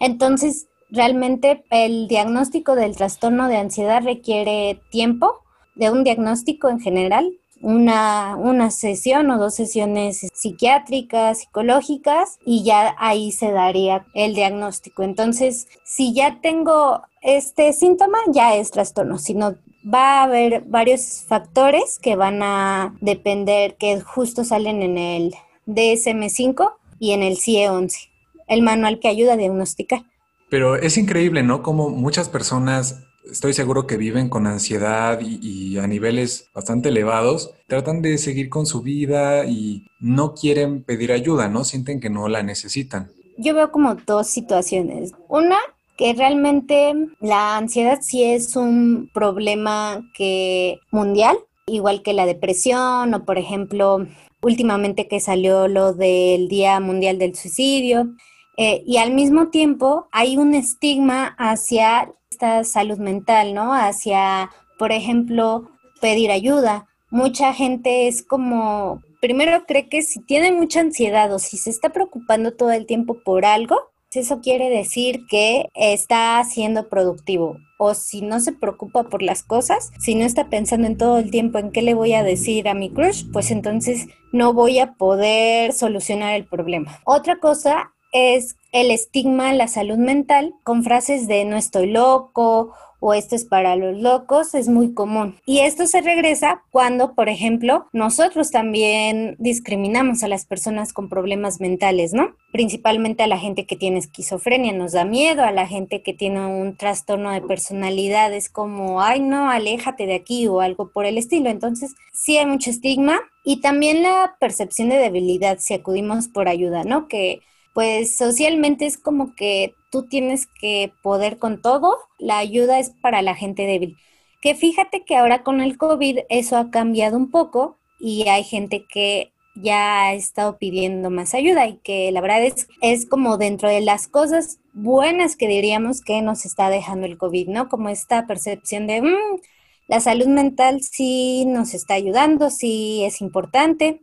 Entonces, 0.00 0.68
realmente 0.90 1.64
el 1.70 2.08
diagnóstico 2.08 2.76
del 2.76 2.96
trastorno 2.96 3.46
de 3.48 3.58
ansiedad 3.58 4.02
requiere 4.02 4.80
tiempo, 4.90 5.34
de 5.74 5.90
un 5.90 6.02
diagnóstico 6.02 6.70
en 6.70 6.80
general, 6.80 7.30
una, 7.60 8.36
una 8.36 8.70
sesión 8.70 9.30
o 9.30 9.38
dos 9.38 9.54
sesiones 9.54 10.28
psiquiátricas, 10.34 11.40
psicológicas, 11.40 12.38
y 12.44 12.64
ya 12.64 12.94
ahí 12.98 13.32
se 13.32 13.50
daría 13.50 14.06
el 14.14 14.34
diagnóstico. 14.34 15.02
Entonces, 15.02 15.68
si 15.84 16.14
ya 16.14 16.40
tengo 16.40 17.02
este 17.22 17.72
síntoma, 17.72 18.18
ya 18.32 18.56
es 18.56 18.70
trastorno, 18.70 19.18
si 19.18 19.34
no 19.34 19.56
va 19.86 20.20
a 20.20 20.24
haber 20.24 20.62
varios 20.62 21.24
factores 21.26 21.98
que 22.00 22.16
van 22.16 22.42
a 22.42 22.96
depender, 23.00 23.76
que 23.76 24.00
justo 24.00 24.44
salen 24.44 24.82
en 24.82 24.98
el 24.98 25.34
DSM5 25.66 26.72
y 26.98 27.12
en 27.12 27.22
el 27.22 27.36
CIE-11, 27.36 28.10
el 28.48 28.62
manual 28.62 28.98
que 29.00 29.08
ayuda 29.08 29.34
a 29.34 29.36
diagnosticar. 29.36 30.02
Pero 30.48 30.76
es 30.76 30.96
increíble, 30.96 31.42
¿no? 31.42 31.62
Como 31.62 31.90
muchas 31.90 32.28
personas, 32.28 33.05
estoy 33.30 33.52
seguro 33.52 33.86
que 33.86 33.96
viven 33.96 34.28
con 34.28 34.46
ansiedad 34.46 35.20
y, 35.20 35.78
a 35.78 35.86
niveles 35.86 36.48
bastante 36.54 36.88
elevados, 36.88 37.50
tratan 37.66 38.02
de 38.02 38.18
seguir 38.18 38.48
con 38.48 38.66
su 38.66 38.82
vida 38.82 39.44
y 39.44 39.86
no 40.00 40.34
quieren 40.34 40.82
pedir 40.82 41.12
ayuda, 41.12 41.48
¿no? 41.48 41.64
Sienten 41.64 42.00
que 42.00 42.10
no 42.10 42.28
la 42.28 42.42
necesitan. 42.42 43.10
Yo 43.36 43.54
veo 43.54 43.70
como 43.70 43.94
dos 43.94 44.28
situaciones. 44.28 45.12
Una, 45.28 45.58
que 45.96 46.14
realmente 46.14 46.94
la 47.20 47.56
ansiedad 47.56 47.98
sí 48.02 48.22
es 48.22 48.56
un 48.56 49.10
problema 49.12 50.02
que 50.14 50.78
mundial, 50.90 51.38
igual 51.66 52.02
que 52.02 52.12
la 52.12 52.26
depresión 52.26 53.12
o 53.14 53.24
por 53.24 53.38
ejemplo 53.38 54.06
últimamente 54.42 55.08
que 55.08 55.20
salió 55.20 55.68
lo 55.68 55.92
del 55.92 56.48
Día 56.48 56.78
Mundial 56.80 57.18
del 57.18 57.34
Suicidio. 57.34 58.14
Eh, 58.56 58.82
y 58.86 58.96
al 58.96 59.12
mismo 59.12 59.48
tiempo 59.48 60.08
hay 60.12 60.36
un 60.36 60.54
estigma 60.54 61.34
hacia 61.38 62.12
esta 62.30 62.64
salud 62.64 62.98
mental, 62.98 63.54
¿no? 63.54 63.74
Hacia, 63.74 64.50
por 64.78 64.92
ejemplo, 64.92 65.70
pedir 66.00 66.30
ayuda. 66.30 66.86
Mucha 67.10 67.52
gente 67.52 68.08
es 68.08 68.22
como, 68.22 69.02
primero 69.20 69.64
cree 69.66 69.88
que 69.88 70.02
si 70.02 70.20
tiene 70.20 70.52
mucha 70.52 70.80
ansiedad 70.80 71.32
o 71.32 71.38
si 71.38 71.56
se 71.56 71.70
está 71.70 71.90
preocupando 71.90 72.52
todo 72.52 72.72
el 72.72 72.86
tiempo 72.86 73.18
por 73.24 73.44
algo, 73.44 73.76
eso 74.16 74.40
quiere 74.40 74.70
decir 74.70 75.26
que 75.28 75.68
está 75.74 76.42
siendo 76.44 76.88
productivo. 76.88 77.58
O 77.78 77.94
si 77.94 78.22
no 78.22 78.40
se 78.40 78.52
preocupa 78.52 79.04
por 79.04 79.22
las 79.22 79.42
cosas, 79.42 79.92
si 79.98 80.14
no 80.14 80.24
está 80.24 80.48
pensando 80.48 80.86
en 80.86 80.96
todo 80.96 81.18
el 81.18 81.30
tiempo 81.30 81.58
en 81.58 81.70
qué 81.70 81.82
le 81.82 81.94
voy 81.94 82.14
a 82.14 82.22
decir 82.22 82.68
a 82.68 82.74
mi 82.74 82.90
crush, 82.90 83.24
pues 83.32 83.50
entonces 83.50 84.06
no 84.32 84.54
voy 84.54 84.78
a 84.78 84.94
poder 84.94 85.72
solucionar 85.72 86.34
el 86.34 86.46
problema. 86.46 87.00
Otra 87.04 87.38
cosa 87.38 87.92
es 88.16 88.56
el 88.72 88.90
estigma 88.90 89.50
en 89.50 89.58
la 89.58 89.68
salud 89.68 89.98
mental 89.98 90.54
con 90.62 90.84
frases 90.84 91.28
de 91.28 91.44
no 91.44 91.56
estoy 91.56 91.90
loco 91.90 92.72
o 92.98 93.14
esto 93.14 93.36
es 93.36 93.44
para 93.44 93.76
los 93.76 94.00
locos 94.00 94.54
es 94.54 94.68
muy 94.68 94.94
común. 94.94 95.36
Y 95.44 95.60
esto 95.60 95.86
se 95.86 96.00
regresa 96.00 96.62
cuando, 96.70 97.14
por 97.14 97.28
ejemplo, 97.28 97.86
nosotros 97.92 98.50
también 98.50 99.36
discriminamos 99.38 100.22
a 100.22 100.28
las 100.28 100.46
personas 100.46 100.92
con 100.92 101.08
problemas 101.08 101.60
mentales, 101.60 102.14
¿no? 102.14 102.34
Principalmente 102.52 103.22
a 103.22 103.26
la 103.26 103.38
gente 103.38 103.66
que 103.66 103.76
tiene 103.76 103.98
esquizofrenia, 103.98 104.72
nos 104.72 104.92
da 104.92 105.04
miedo, 105.04 105.42
a 105.42 105.52
la 105.52 105.66
gente 105.66 106.02
que 106.02 106.14
tiene 106.14 106.46
un 106.46 106.76
trastorno 106.76 107.30
de 107.32 107.42
personalidad, 107.42 108.32
es 108.32 108.48
como, 108.48 109.02
ay, 109.02 109.20
no, 109.20 109.50
aléjate 109.50 110.06
de 110.06 110.14
aquí 110.14 110.48
o 110.48 110.60
algo 110.60 110.90
por 110.90 111.04
el 111.04 111.18
estilo. 111.18 111.50
Entonces, 111.50 111.94
sí 112.12 112.38
hay 112.38 112.46
mucho 112.46 112.70
estigma 112.70 113.20
y 113.44 113.60
también 113.60 114.02
la 114.02 114.36
percepción 114.40 114.88
de 114.88 114.96
debilidad 114.96 115.58
si 115.60 115.74
acudimos 115.74 116.28
por 116.28 116.48
ayuda, 116.48 116.84
¿no? 116.84 117.08
Que 117.08 117.42
pues 117.76 118.16
socialmente 118.16 118.86
es 118.86 118.96
como 118.96 119.34
que 119.34 119.74
tú 119.92 120.08
tienes 120.08 120.46
que 120.46 120.94
poder 121.02 121.36
con 121.36 121.60
todo, 121.60 121.98
la 122.18 122.38
ayuda 122.38 122.78
es 122.78 122.88
para 123.02 123.20
la 123.20 123.34
gente 123.34 123.66
débil. 123.66 123.98
Que 124.40 124.54
fíjate 124.54 125.04
que 125.04 125.14
ahora 125.14 125.42
con 125.42 125.60
el 125.60 125.76
COVID 125.76 126.20
eso 126.30 126.56
ha 126.56 126.70
cambiado 126.70 127.18
un 127.18 127.30
poco 127.30 127.76
y 128.00 128.28
hay 128.28 128.44
gente 128.44 128.86
que 128.90 129.30
ya 129.56 130.04
ha 130.04 130.14
estado 130.14 130.56
pidiendo 130.56 131.10
más 131.10 131.34
ayuda 131.34 131.66
y 131.66 131.76
que 131.80 132.10
la 132.12 132.22
verdad 132.22 132.44
es, 132.46 132.66
es 132.80 133.04
como 133.04 133.36
dentro 133.36 133.68
de 133.68 133.82
las 133.82 134.08
cosas 134.08 134.58
buenas 134.72 135.36
que 135.36 135.46
diríamos 135.46 136.00
que 136.00 136.22
nos 136.22 136.46
está 136.46 136.70
dejando 136.70 137.04
el 137.04 137.18
COVID, 137.18 137.48
¿no? 137.48 137.68
Como 137.68 137.90
esta 137.90 138.26
percepción 138.26 138.86
de 138.86 139.02
mm, 139.02 139.40
la 139.88 140.00
salud 140.00 140.28
mental 140.28 140.80
sí 140.82 141.44
nos 141.44 141.74
está 141.74 141.92
ayudando, 141.92 142.48
sí 142.48 143.04
es 143.04 143.20
importante. 143.20 144.00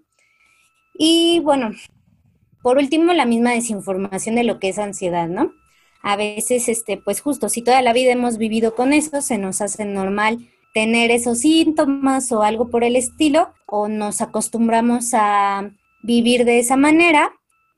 Y 0.94 1.40
bueno, 1.40 1.72
por 2.64 2.78
último, 2.78 3.14
la 3.14 3.26
misma 3.26 3.52
desinformación 3.52 4.36
de 4.36 4.44
lo 4.44 4.58
que 4.58 4.70
es 4.70 4.80
ansiedad, 4.80 5.28
¿no? 5.28 5.54
A 6.02 6.16
veces, 6.16 6.70
este, 6.70 6.98
pues 6.98 7.22
justo, 7.22 7.50
si 7.50 7.62
toda 7.62 7.82
la 7.82 7.94
vida 7.94 8.12
hemos 8.14 8.38
vivido 8.38 8.74
con 8.74 8.94
eso, 8.94 9.22
se 9.22 9.38
nos 9.38 9.62
hace 9.62 9.86
normal 9.86 10.50
tener 10.74 11.12
esos 11.12 11.40
síntomas 11.40 12.32
o 12.32 12.42
algo 12.42 12.70
por 12.70 12.84
el 12.84 12.96
estilo, 12.96 13.54
o 13.68 13.88
nos 13.88 14.22
acostumbramos 14.22 15.12
a 15.14 15.72
vivir 16.02 16.46
de 16.46 16.60
esa 16.60 16.78
manera, 16.78 17.32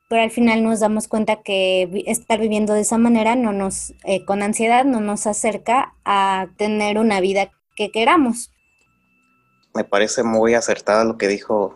pero 0.07 0.21
al 0.21 0.31
final 0.31 0.63
nos 0.63 0.79
damos 0.79 1.07
cuenta 1.07 1.41
que 1.41 2.03
estar 2.05 2.39
viviendo 2.39 2.73
de 2.73 2.81
esa 2.81 2.97
manera 2.97 3.35
no 3.35 3.51
nos, 3.53 3.93
eh, 4.03 4.23
con 4.23 4.43
ansiedad, 4.43 4.85
no 4.85 5.01
nos 5.01 5.27
acerca 5.27 5.93
a 6.05 6.47
tener 6.57 6.99
una 6.99 7.19
vida 7.19 7.51
que 7.75 7.91
queramos. 7.91 8.51
Me 9.73 9.83
parece 9.83 10.23
muy 10.23 10.53
acertada 10.53 11.03
lo 11.03 11.17
que 11.17 11.27
dijo 11.27 11.75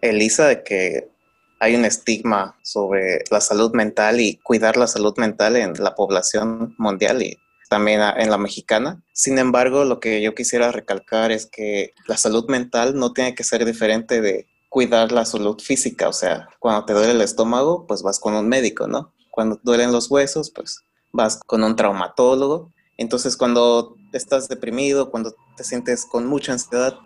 Elisa 0.00 0.46
de 0.48 0.62
que 0.62 1.15
hay 1.58 1.74
un 1.74 1.84
estigma 1.84 2.56
sobre 2.62 3.24
la 3.30 3.40
salud 3.40 3.72
mental 3.72 4.20
y 4.20 4.36
cuidar 4.38 4.76
la 4.76 4.86
salud 4.86 5.14
mental 5.16 5.56
en 5.56 5.72
la 5.82 5.94
población 5.94 6.74
mundial 6.78 7.22
y 7.22 7.38
también 7.68 8.00
en 8.00 8.30
la 8.30 8.38
mexicana. 8.38 9.02
Sin 9.12 9.38
embargo, 9.38 9.84
lo 9.84 9.98
que 10.00 10.22
yo 10.22 10.34
quisiera 10.34 10.72
recalcar 10.72 11.32
es 11.32 11.46
que 11.46 11.92
la 12.06 12.16
salud 12.16 12.48
mental 12.48 12.96
no 12.96 13.12
tiene 13.12 13.34
que 13.34 13.44
ser 13.44 13.64
diferente 13.64 14.20
de 14.20 14.46
cuidar 14.68 15.12
la 15.12 15.24
salud 15.24 15.60
física. 15.60 16.08
O 16.08 16.12
sea, 16.12 16.48
cuando 16.58 16.84
te 16.84 16.92
duele 16.92 17.12
el 17.12 17.20
estómago, 17.22 17.86
pues 17.86 18.02
vas 18.02 18.20
con 18.20 18.34
un 18.34 18.48
médico, 18.48 18.86
¿no? 18.86 19.12
Cuando 19.30 19.58
duelen 19.62 19.92
los 19.92 20.10
huesos, 20.10 20.50
pues 20.50 20.80
vas 21.12 21.40
con 21.46 21.64
un 21.64 21.76
traumatólogo. 21.76 22.72
Entonces, 22.96 23.36
cuando 23.36 23.96
estás 24.12 24.48
deprimido, 24.48 25.10
cuando 25.10 25.34
te 25.56 25.64
sientes 25.64 26.06
con 26.06 26.26
mucha 26.26 26.52
ansiedad, 26.52 26.98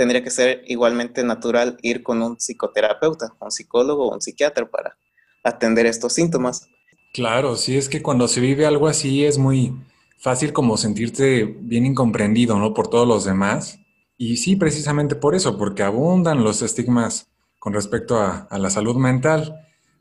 tendría 0.00 0.24
que 0.24 0.30
ser 0.30 0.62
igualmente 0.66 1.22
natural 1.22 1.76
ir 1.82 2.02
con 2.02 2.22
un 2.22 2.38
psicoterapeuta, 2.38 3.34
un 3.38 3.50
psicólogo 3.50 4.08
o 4.08 4.14
un 4.14 4.22
psiquiatra 4.22 4.64
para 4.70 4.96
atender 5.44 5.84
estos 5.84 6.14
síntomas. 6.14 6.70
Claro, 7.12 7.54
sí, 7.54 7.76
es 7.76 7.90
que 7.90 8.00
cuando 8.00 8.26
se 8.26 8.40
vive 8.40 8.64
algo 8.64 8.88
así 8.88 9.26
es 9.26 9.36
muy 9.36 9.74
fácil 10.16 10.54
como 10.54 10.78
sentirte 10.78 11.44
bien 11.44 11.84
incomprendido, 11.84 12.58
¿no? 12.58 12.72
Por 12.72 12.88
todos 12.88 13.06
los 13.06 13.26
demás. 13.26 13.78
Y 14.16 14.38
sí, 14.38 14.56
precisamente 14.56 15.16
por 15.16 15.34
eso, 15.34 15.58
porque 15.58 15.82
abundan 15.82 16.44
los 16.44 16.62
estigmas 16.62 17.28
con 17.58 17.74
respecto 17.74 18.16
a, 18.16 18.48
a 18.50 18.56
la 18.56 18.70
salud 18.70 18.96
mental. 18.96 19.54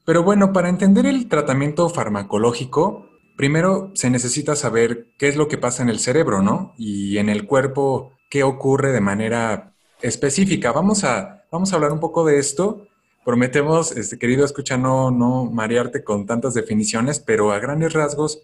Pero 0.05 0.23
bueno, 0.23 0.53
para 0.53 0.69
entender 0.69 1.05
el 1.05 1.27
tratamiento 1.27 1.89
farmacológico, 1.89 3.09
primero 3.35 3.91
se 3.95 4.09
necesita 4.09 4.55
saber 4.55 5.09
qué 5.17 5.27
es 5.27 5.35
lo 5.35 5.49
que 5.49 5.57
pasa 5.57 5.83
en 5.83 5.89
el 5.89 5.99
cerebro, 5.99 6.41
¿no? 6.41 6.73
Y 6.77 7.17
en 7.17 7.27
el 7.27 7.45
cuerpo, 7.45 8.13
qué 8.29 8.43
ocurre 8.43 8.93
de 8.93 9.01
manera 9.01 9.69
específica. 10.01 10.71
Vamos 10.71 11.03
a, 11.03 11.45
vamos 11.51 11.71
a 11.71 11.75
hablar 11.75 11.91
un 11.91 11.99
poco 11.99 12.25
de 12.25 12.39
esto. 12.39 12.87
Prometemos, 13.25 13.91
este, 13.91 14.17
querido 14.17 14.45
escucha, 14.45 14.77
no, 14.77 15.11
no 15.11 15.45
marearte 15.45 16.03
con 16.03 16.25
tantas 16.25 16.53
definiciones, 16.53 17.19
pero 17.19 17.51
a 17.51 17.59
grandes 17.59 17.93
rasgos, 17.93 18.41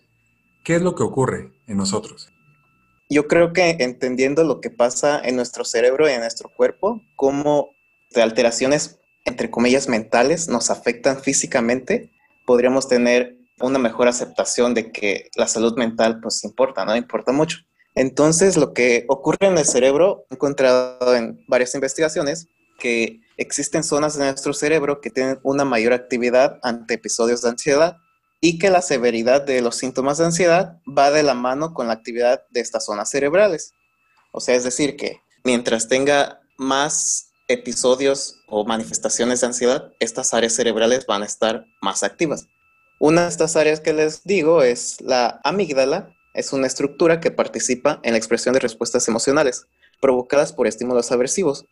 ¿qué 0.63 0.75
es 0.75 0.81
lo 0.81 0.95
que 0.95 1.03
ocurre 1.03 1.51
en 1.67 1.77
nosotros? 1.77 2.29
Yo 3.09 3.27
creo 3.27 3.53
que 3.53 3.77
entendiendo 3.79 4.43
lo 4.43 4.61
que 4.61 4.69
pasa 4.69 5.21
en 5.23 5.35
nuestro 5.35 5.63
cerebro 5.63 6.09
y 6.09 6.13
en 6.13 6.21
nuestro 6.21 6.49
cuerpo, 6.49 7.01
cómo 7.15 7.69
alteraciones, 8.15 8.99
entre 9.25 9.51
comillas, 9.51 9.87
mentales 9.87 10.47
nos 10.47 10.69
afectan 10.69 11.19
físicamente, 11.21 12.11
podríamos 12.45 12.87
tener 12.87 13.37
una 13.59 13.79
mejor 13.79 14.07
aceptación 14.07 14.73
de 14.73 14.91
que 14.91 15.29
la 15.35 15.47
salud 15.47 15.77
mental 15.77 16.19
pues 16.21 16.43
importa, 16.43 16.85
¿no? 16.85 16.95
Importa 16.95 17.31
mucho. 17.31 17.59
Entonces, 17.95 18.57
lo 18.57 18.73
que 18.73 19.05
ocurre 19.07 19.47
en 19.47 19.57
el 19.57 19.65
cerebro, 19.65 20.25
he 20.29 20.35
encontrado 20.35 21.15
en 21.15 21.43
varias 21.47 21.73
investigaciones 21.75 22.47
que 22.77 23.21
existen 23.37 23.83
zonas 23.83 24.17
de 24.17 24.25
nuestro 24.25 24.53
cerebro 24.53 25.01
que 25.01 25.09
tienen 25.09 25.39
una 25.43 25.65
mayor 25.65 25.93
actividad 25.93 26.59
ante 26.61 26.95
episodios 26.95 27.41
de 27.41 27.49
ansiedad 27.49 27.97
y 28.41 28.59
que 28.59 28.69
la 28.69 28.81
severidad 28.81 29.41
de 29.41 29.61
los 29.61 29.77
síntomas 29.77 30.17
de 30.17 30.25
ansiedad 30.25 30.77
va 30.85 31.09
de 31.09 31.23
la 31.23 31.33
mano 31.33 31.73
con 31.73 31.87
la 31.87 31.93
actividad 31.93 32.43
de 32.51 32.59
estas 32.59 32.85
zonas 32.85 33.09
cerebrales. 33.09 33.73
O 34.31 34.41
sea, 34.41 34.55
es 34.55 34.63
decir, 34.63 34.97
que 34.97 35.21
mientras 35.43 35.87
tenga 35.87 36.41
más 36.57 37.31
episodios 37.47 38.35
o 38.47 38.65
manifestaciones 38.65 39.41
de 39.41 39.47
ansiedad, 39.47 39.91
estas 39.99 40.33
áreas 40.33 40.53
cerebrales 40.53 41.05
van 41.05 41.23
a 41.23 41.25
estar 41.25 41.65
más 41.81 42.03
activas. 42.03 42.45
Una 42.99 43.23
de 43.23 43.29
estas 43.29 43.55
áreas 43.55 43.79
que 43.79 43.93
les 43.93 44.23
digo 44.23 44.63
es 44.63 45.01
la 45.01 45.39
amígdala, 45.43 46.14
es 46.35 46.53
una 46.53 46.67
estructura 46.67 47.19
que 47.19 47.31
participa 47.31 47.99
en 48.03 48.11
la 48.11 48.17
expresión 48.17 48.53
de 48.53 48.59
respuestas 48.59 49.07
emocionales 49.07 49.67
provocadas 50.01 50.53
por 50.53 50.67
estímulos 50.67 51.11
aversivos. 51.11 51.65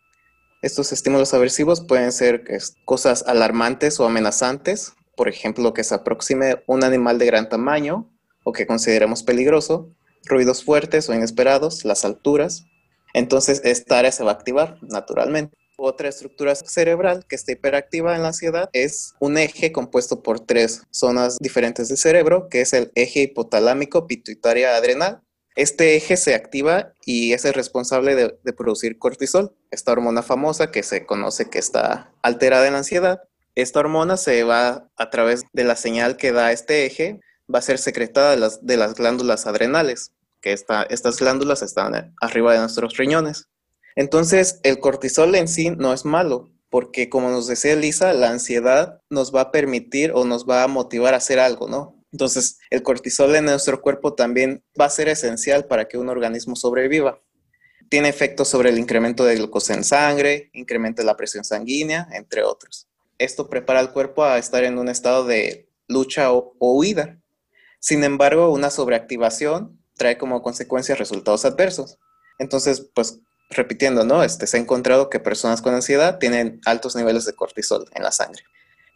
Estos 0.62 0.94
estímulos 0.94 1.34
aversivos 1.34 1.82
pueden 1.82 2.12
ser 2.12 2.46
cosas 2.86 3.24
alarmantes 3.28 4.00
o 4.00 4.06
amenazantes, 4.06 4.94
por 5.16 5.28
ejemplo, 5.28 5.74
que 5.74 5.84
se 5.84 5.94
aproxime 5.94 6.64
un 6.66 6.84
animal 6.84 7.20
de 7.20 7.26
gran 7.26 7.50
tamaño 7.50 8.10
o 8.44 8.54
que 8.54 8.66
consideremos 8.66 9.24
peligroso, 9.24 9.90
ruidos 10.26 10.64
fuertes 10.64 11.10
o 11.10 11.14
inesperados, 11.14 11.86
las 11.86 12.06
alturas. 12.06 12.66
Entonces 13.14 13.62
esta 13.64 14.00
área 14.00 14.12
se 14.12 14.24
va 14.24 14.32
a 14.32 14.36
activar 14.36 14.80
naturalmente. 14.82 15.56
Otra 15.78 16.08
estructura 16.08 16.54
cerebral 16.54 17.26
que 17.28 17.36
está 17.36 17.52
hiperactiva 17.52 18.16
en 18.16 18.22
la 18.22 18.28
ansiedad 18.28 18.70
es 18.74 19.16
un 19.20 19.40
eje 19.40 19.72
compuesto 19.72 20.22
por 20.22 20.40
tres 20.40 20.84
zonas 20.92 21.38
diferentes 21.40 21.90
del 21.90 21.98
cerebro, 21.98 22.48
que 22.48 22.62
es 22.62 22.74
el 22.74 22.92
eje 22.94 23.22
hipotalámico 23.22 24.06
pituitaria 24.06 24.76
adrenal. 24.76 25.22
Este 25.56 25.96
eje 25.96 26.16
se 26.16 26.36
activa 26.36 26.94
y 27.06 27.34
es 27.34 27.46
el 27.46 27.54
responsable 27.54 28.16
de, 28.16 28.54
producir 28.54 29.00
cortisol, 29.00 29.56
esta 29.72 29.92
hormona 29.92 30.22
famosa 30.22 30.72
que 30.72 30.84
se 30.84 31.06
conoce 31.06 31.50
que 31.50 31.60
está 31.60 32.12
alterada 32.22 32.68
en 32.68 32.74
la 32.74 32.80
ansiedad. 32.80 33.22
Esta 33.56 33.80
hormona 33.80 34.18
se 34.18 34.44
va 34.44 34.90
a 34.96 35.10
través 35.10 35.44
de 35.54 35.64
la 35.64 35.76
señal 35.76 36.18
que 36.18 36.32
da 36.32 36.52
este 36.52 36.86
eje, 36.86 37.20
va 37.54 37.60
a 37.60 37.64
ser 37.64 37.80
secretada 37.80 38.36
de 38.62 38.78
las 38.78 38.94
glándulas 38.96 39.48
adrenales, 39.48 40.12
que 40.42 40.54
estas 40.54 41.18
glándulas 41.18 41.62
están 41.62 42.14
arriba 42.20 42.54
de 42.54 42.60
nuestros 42.60 42.98
riñones. 42.98 43.48
Entonces, 43.96 44.60
el 44.64 44.80
cortisol 44.80 45.36
en 45.36 45.48
sí 45.48 45.70
no 45.70 45.94
es 45.94 46.06
malo, 46.06 46.52
porque 46.70 47.10
como 47.10 47.30
nos 47.30 47.48
decía 47.48 47.76
Lisa, 47.76 48.14
la 48.14 48.30
ansiedad 48.32 49.00
nos 49.10 49.34
va 49.34 49.42
a 49.42 49.52
permitir 49.52 50.12
o 50.14 50.26
nos 50.26 50.50
va 50.50 50.64
a 50.64 50.68
motivar 50.68 51.14
a 51.14 51.18
hacer 51.18 51.40
algo, 51.40 51.68
¿no? 51.68 52.04
Entonces, 52.12 52.60
el 52.70 52.84
cortisol 52.84 53.36
en 53.36 53.46
nuestro 53.46 53.82
cuerpo 53.82 54.14
también 54.14 54.64
va 54.80 54.86
a 54.86 54.90
ser 54.90 55.10
esencial 55.10 55.66
para 55.66 55.88
que 55.88 55.98
un 55.98 56.10
organismo 56.10 56.56
sobreviva. 56.56 57.20
Tiene 57.90 58.10
efectos 58.10 58.48
sobre 58.48 58.70
el 58.70 58.80
incremento 58.80 59.26
de 59.26 59.36
glucosa 59.36 59.74
en 59.74 59.84
sangre, 59.84 60.50
incrementa 60.54 61.04
la 61.04 61.18
presión 61.18 61.44
sanguínea, 61.44 62.08
entre 62.12 62.44
otros. 62.44 62.88
Esto 63.18 63.50
prepara 63.50 63.80
al 63.80 63.94
cuerpo 63.94 64.24
a 64.24 64.38
estar 64.38 64.64
en 64.64 64.78
un 64.78 64.90
estado 64.90 65.26
de 65.26 65.70
lucha 65.88 66.32
o, 66.32 66.56
o 66.60 66.78
huida. 66.78 67.20
Sin 67.80 68.04
embargo, 68.04 68.52
una 68.52 68.70
sobreactivación 68.70 69.80
trae 69.96 70.18
como 70.18 70.42
consecuencia 70.42 70.96
resultados 70.96 71.46
adversos. 71.46 71.98
Entonces, 72.40 72.90
pues 72.94 73.20
repitiendo, 73.50 74.06
¿no? 74.06 74.24
Este, 74.24 74.48
se 74.48 74.58
ha 74.58 74.60
encontrado 74.60 75.10
que 75.10 75.20
personas 75.20 75.62
con 75.62 75.74
ansiedad 75.74 76.20
tienen 76.20 76.60
altos 76.66 76.96
niveles 76.96 77.26
de 77.26 77.34
cortisol 77.34 77.86
en 77.94 78.04
la 78.04 78.12
sangre. 78.12 78.44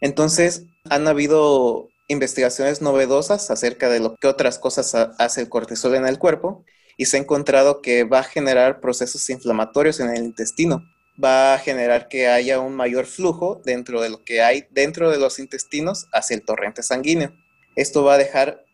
Entonces, 0.00 0.64
han 0.88 1.08
habido 1.08 1.88
investigaciones 2.08 2.80
novedosas 2.80 3.50
acerca 3.50 3.88
de 3.88 4.00
lo 4.00 4.16
que 4.16 4.28
otras 4.28 4.58
cosas 4.58 4.94
hace 4.94 5.40
el 5.42 5.48
cortisol 5.48 5.94
en 5.94 6.06
el 6.06 6.18
cuerpo 6.18 6.64
y 6.96 7.04
se 7.04 7.16
ha 7.16 7.20
encontrado 7.20 7.80
que 7.82 8.04
va 8.04 8.20
a 8.20 8.24
generar 8.24 8.80
procesos 8.80 9.28
inflamatorios 9.30 10.00
en 10.00 10.10
el 10.10 10.24
intestino. 10.24 10.82
Va 11.22 11.54
a 11.54 11.58
generar 11.58 12.08
que 12.08 12.28
haya 12.28 12.60
un 12.60 12.74
mayor 12.74 13.06
flujo 13.06 13.60
dentro 13.64 14.00
de 14.00 14.08
lo 14.08 14.24
que 14.24 14.40
hay 14.40 14.66
dentro 14.70 15.10
de 15.10 15.18
los 15.18 15.38
intestinos 15.38 16.06
hacia 16.12 16.36
el 16.36 16.44
torrente 16.44 16.82
sanguíneo. 16.82 17.32
Esto 17.76 18.04
va 18.04 18.14
a 18.14 18.18
dejar 18.18 18.64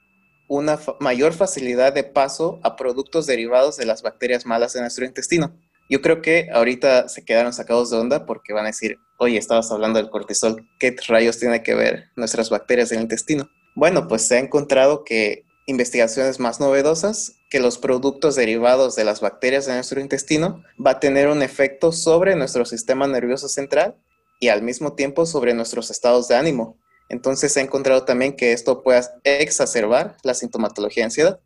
una 0.46 0.78
mayor 1.00 1.32
facilidad 1.32 1.92
de 1.92 2.04
paso 2.04 2.60
a 2.62 2.76
productos 2.76 3.26
derivados 3.26 3.76
de 3.76 3.86
las 3.86 4.02
bacterias 4.02 4.46
malas 4.46 4.74
en 4.74 4.82
nuestro 4.82 5.04
intestino. 5.04 5.54
Yo 5.88 6.00
creo 6.00 6.22
que 6.22 6.48
ahorita 6.52 7.08
se 7.08 7.24
quedaron 7.24 7.52
sacados 7.52 7.90
de 7.90 7.98
onda 7.98 8.26
porque 8.26 8.52
van 8.52 8.64
a 8.64 8.68
decir, 8.68 8.98
oye, 9.18 9.36
estabas 9.38 9.70
hablando 9.70 9.98
del 9.98 10.10
cortisol, 10.10 10.68
¿qué 10.78 10.96
rayos 11.08 11.38
tiene 11.38 11.62
que 11.62 11.74
ver 11.74 12.06
nuestras 12.16 12.50
bacterias 12.50 12.90
del 12.90 13.02
intestino? 13.02 13.48
Bueno, 13.74 14.08
pues 14.08 14.26
se 14.26 14.36
ha 14.36 14.38
encontrado 14.38 15.04
que 15.04 15.44
investigaciones 15.66 16.40
más 16.40 16.60
novedosas, 16.60 17.36
que 17.50 17.60
los 17.60 17.78
productos 17.78 18.34
derivados 18.34 18.96
de 18.96 19.04
las 19.04 19.20
bacterias 19.20 19.66
de 19.66 19.74
nuestro 19.74 20.00
intestino 20.00 20.62
va 20.84 20.92
a 20.92 21.00
tener 21.00 21.28
un 21.28 21.42
efecto 21.42 21.92
sobre 21.92 22.36
nuestro 22.36 22.64
sistema 22.64 23.06
nervioso 23.06 23.48
central 23.48 23.96
y 24.40 24.48
al 24.48 24.62
mismo 24.62 24.94
tiempo 24.94 25.26
sobre 25.26 25.54
nuestros 25.54 25.90
estados 25.90 26.28
de 26.28 26.36
ánimo. 26.36 26.78
Entonces 27.08 27.52
se 27.52 27.60
ha 27.60 27.62
encontrado 27.62 28.04
también 28.04 28.36
que 28.36 28.52
esto 28.52 28.82
puede 28.82 29.02
exacerbar 29.24 30.16
la 30.22 30.34
sintomatología 30.34 31.02
de 31.02 31.06
ansiedad. 31.06 31.40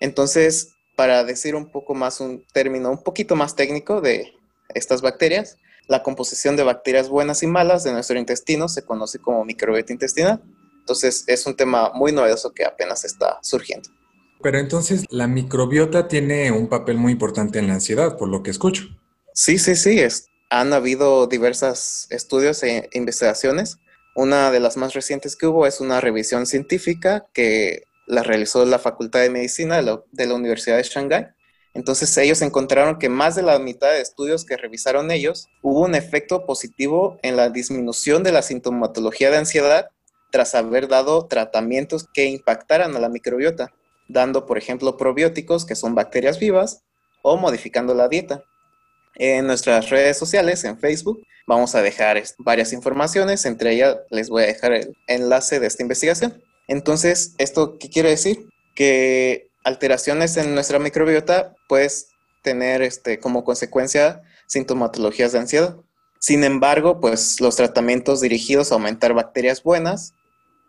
Entonces, 0.00 0.71
para 0.96 1.24
decir 1.24 1.54
un 1.54 1.70
poco 1.70 1.94
más 1.94 2.20
un 2.20 2.44
término 2.52 2.90
un 2.90 3.02
poquito 3.02 3.36
más 3.36 3.56
técnico 3.56 4.00
de 4.00 4.32
estas 4.74 5.02
bacterias, 5.02 5.56
la 5.88 6.02
composición 6.02 6.56
de 6.56 6.62
bacterias 6.62 7.08
buenas 7.08 7.42
y 7.42 7.46
malas 7.46 7.84
de 7.84 7.92
nuestro 7.92 8.18
intestino 8.18 8.68
se 8.68 8.84
conoce 8.84 9.18
como 9.18 9.44
microbiota 9.44 9.92
intestinal. 9.92 10.42
Entonces, 10.80 11.24
es 11.26 11.46
un 11.46 11.54
tema 11.54 11.92
muy 11.94 12.12
novedoso 12.12 12.52
que 12.52 12.64
apenas 12.64 13.04
está 13.04 13.38
surgiendo. 13.42 13.88
Pero 14.42 14.58
entonces, 14.58 15.04
la 15.10 15.28
microbiota 15.28 16.08
tiene 16.08 16.50
un 16.50 16.68
papel 16.68 16.96
muy 16.96 17.12
importante 17.12 17.58
en 17.58 17.68
la 17.68 17.74
ansiedad, 17.74 18.16
por 18.16 18.28
lo 18.28 18.42
que 18.42 18.50
escucho. 18.50 18.84
Sí, 19.34 19.58
sí, 19.58 19.76
sí. 19.76 20.00
Es, 20.00 20.26
han 20.50 20.72
habido 20.72 21.26
diversos 21.26 22.06
estudios 22.10 22.62
e 22.62 22.88
investigaciones 22.92 23.78
una 24.14 24.50
de 24.50 24.60
las 24.60 24.76
más 24.76 24.94
recientes 24.94 25.36
que 25.36 25.46
hubo 25.46 25.66
es 25.66 25.80
una 25.80 26.00
revisión 26.00 26.46
científica 26.46 27.26
que 27.32 27.84
la 28.06 28.22
realizó 28.22 28.64
la 28.64 28.78
Facultad 28.78 29.20
de 29.20 29.30
Medicina 29.30 29.76
de 29.76 30.26
la, 30.26 30.34
Universidad 30.34 30.76
de 30.76 30.82
Shanghái. 30.82 31.26
Entonces 31.74 32.16
ellos 32.18 32.42
encontraron 32.42 32.98
que 32.98 33.08
más 33.08 33.34
de 33.34 33.42
la 33.42 33.58
mitad 33.58 33.90
de 33.90 34.00
estudios 34.00 34.44
que 34.44 34.56
revisaron 34.56 35.10
ellos 35.10 35.48
hubo 35.62 35.80
un 35.80 35.94
efecto 35.94 36.44
positivo 36.44 37.18
en 37.22 37.36
la 37.36 37.48
disminución 37.48 38.22
de 38.22 38.32
la 38.32 38.42
sintomatología 38.42 39.30
de 39.30 39.38
ansiedad 39.38 39.88
tras 40.30 40.54
haber 40.54 40.88
dado 40.88 41.26
tratamientos 41.26 42.06
que 42.12 42.26
impactaran 42.26 42.94
a 42.96 43.00
la 43.00 43.08
microbiota, 43.08 43.72
dando 44.08 44.44
por 44.46 44.58
ejemplo 44.58 44.96
probióticos 44.96 45.64
que 45.64 45.76
son 45.76 45.94
bacterias 45.94 46.38
vivas 46.38 46.82
o 47.22 47.36
modificando 47.36 47.94
la 47.94 48.08
dieta. 48.08 48.42
En 49.14 49.46
nuestras 49.46 49.90
redes 49.90 50.18
sociales, 50.18 50.64
en 50.64 50.78
Facebook, 50.78 51.22
vamos 51.46 51.74
a 51.74 51.82
dejar 51.82 52.22
varias 52.38 52.72
informaciones, 52.72 53.44
entre 53.44 53.72
ellas 53.72 53.96
les 54.10 54.28
voy 54.28 54.42
a 54.42 54.46
dejar 54.46 54.72
el 54.72 54.96
enlace 55.06 55.60
de 55.60 55.66
esta 55.66 55.82
investigación. 55.82 56.42
Entonces, 56.68 57.34
¿esto 57.38 57.78
qué 57.78 57.88
quiere 57.88 58.10
decir? 58.10 58.48
Que 58.74 59.50
alteraciones 59.64 60.36
en 60.36 60.54
nuestra 60.54 60.78
microbiota 60.78 61.54
puedes 61.68 62.08
tener 62.42 62.82
este, 62.82 63.18
como 63.18 63.44
consecuencia 63.44 64.22
sintomatologías 64.46 65.32
de 65.32 65.38
ansiedad. 65.38 65.76
Sin 66.18 66.44
embargo, 66.44 67.00
pues 67.00 67.40
los 67.40 67.56
tratamientos 67.56 68.20
dirigidos 68.20 68.70
a 68.70 68.76
aumentar 68.76 69.14
bacterias 69.14 69.62
buenas, 69.62 70.14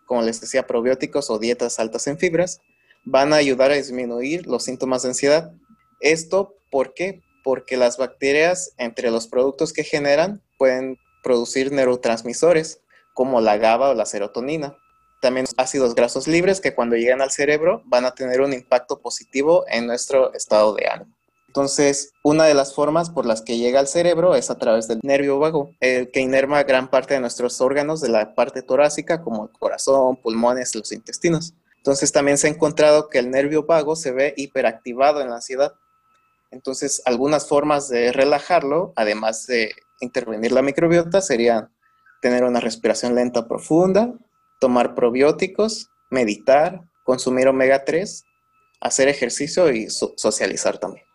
como 0.05 0.21
les 0.21 0.41
decía, 0.41 0.67
probióticos 0.67 1.29
o 1.29 1.39
dietas 1.39 1.79
altas 1.79 2.07
en 2.07 2.17
fibras, 2.17 2.59
van 3.05 3.33
a 3.33 3.37
ayudar 3.37 3.71
a 3.71 3.75
disminuir 3.75 4.47
los 4.47 4.63
síntomas 4.63 5.03
de 5.03 5.09
ansiedad. 5.09 5.51
Esto, 5.99 6.55
¿por 6.71 6.93
qué? 6.93 7.21
porque 7.43 7.77
las 7.77 7.97
bacterias, 7.97 8.73
entre 8.77 9.11
los 9.11 9.27
productos 9.27 9.73
que 9.73 9.83
generan, 9.83 10.41
pueden 10.57 10.97
producir 11.21 11.71
neurotransmisores 11.71 12.79
como 13.13 13.41
la 13.41 13.57
GABA 13.57 13.89
o 13.89 13.93
la 13.93 14.05
serotonina. 14.05 14.77
También 15.23 15.47
ácidos 15.57 15.95
grasos 15.95 16.27
libres 16.27 16.61
que 16.61 16.75
cuando 16.75 16.95
llegan 16.95 17.21
al 17.21 17.31
cerebro 17.31 17.81
van 17.85 18.05
a 18.05 18.13
tener 18.13 18.41
un 18.41 18.53
impacto 18.53 18.99
positivo 18.99 19.65
en 19.67 19.87
nuestro 19.87 20.33
estado 20.33 20.75
de 20.75 20.87
ánimo. 20.87 21.15
Entonces, 21.47 22.11
una 22.23 22.45
de 22.45 22.53
las 22.53 22.75
formas 22.75 23.09
por 23.09 23.25
las 23.25 23.41
que 23.41 23.57
llega 23.57 23.79
al 23.79 23.87
cerebro 23.87 24.35
es 24.35 24.49
a 24.51 24.57
través 24.57 24.87
del 24.87 24.99
nervio 25.03 25.39
vago, 25.39 25.71
el 25.79 26.11
que 26.11 26.19
inerva 26.19 26.63
gran 26.63 26.89
parte 26.89 27.15
de 27.15 27.19
nuestros 27.19 27.61
órganos 27.61 28.01
de 28.01 28.09
la 28.09 28.35
parte 28.35 28.61
torácica, 28.61 29.23
como 29.23 29.45
el 29.45 29.51
corazón, 29.51 30.17
pulmones, 30.17 30.75
los 30.75 30.91
intestinos. 30.91 31.53
Entonces, 31.77 32.11
también 32.11 32.37
se 32.37 32.47
ha 32.47 32.49
encontrado 32.49 33.09
que 33.09 33.19
el 33.19 33.31
nervio 33.31 33.63
vago 33.63 33.95
se 33.95 34.11
ve 34.11 34.33
hiperactivado 34.37 35.21
en 35.21 35.29
la 35.29 35.35
ansiedad 35.35 35.73
entonces, 36.53 37.01
algunas 37.05 37.47
formas 37.47 37.89
de 37.89 38.11
relajarlo, 38.11 38.93
además 38.95 39.47
de 39.47 39.73
intervenir 40.01 40.51
la 40.51 40.61
microbiota, 40.61 41.19
serían 41.19 41.73
tener 42.21 42.43
una 42.43 42.59
respiración 42.59 43.15
lenta 43.15 43.47
profunda, 43.47 44.13
tomar 44.63 44.95
probióticos, 44.95 45.89
meditar, 46.09 46.83
consumir 47.03 47.49
omega 47.49 47.83
3, 47.83 48.23
hacer 48.79 49.09
ejercicio 49.09 49.69
y 49.73 49.89
socializar 49.89 50.77
también. 50.77 51.05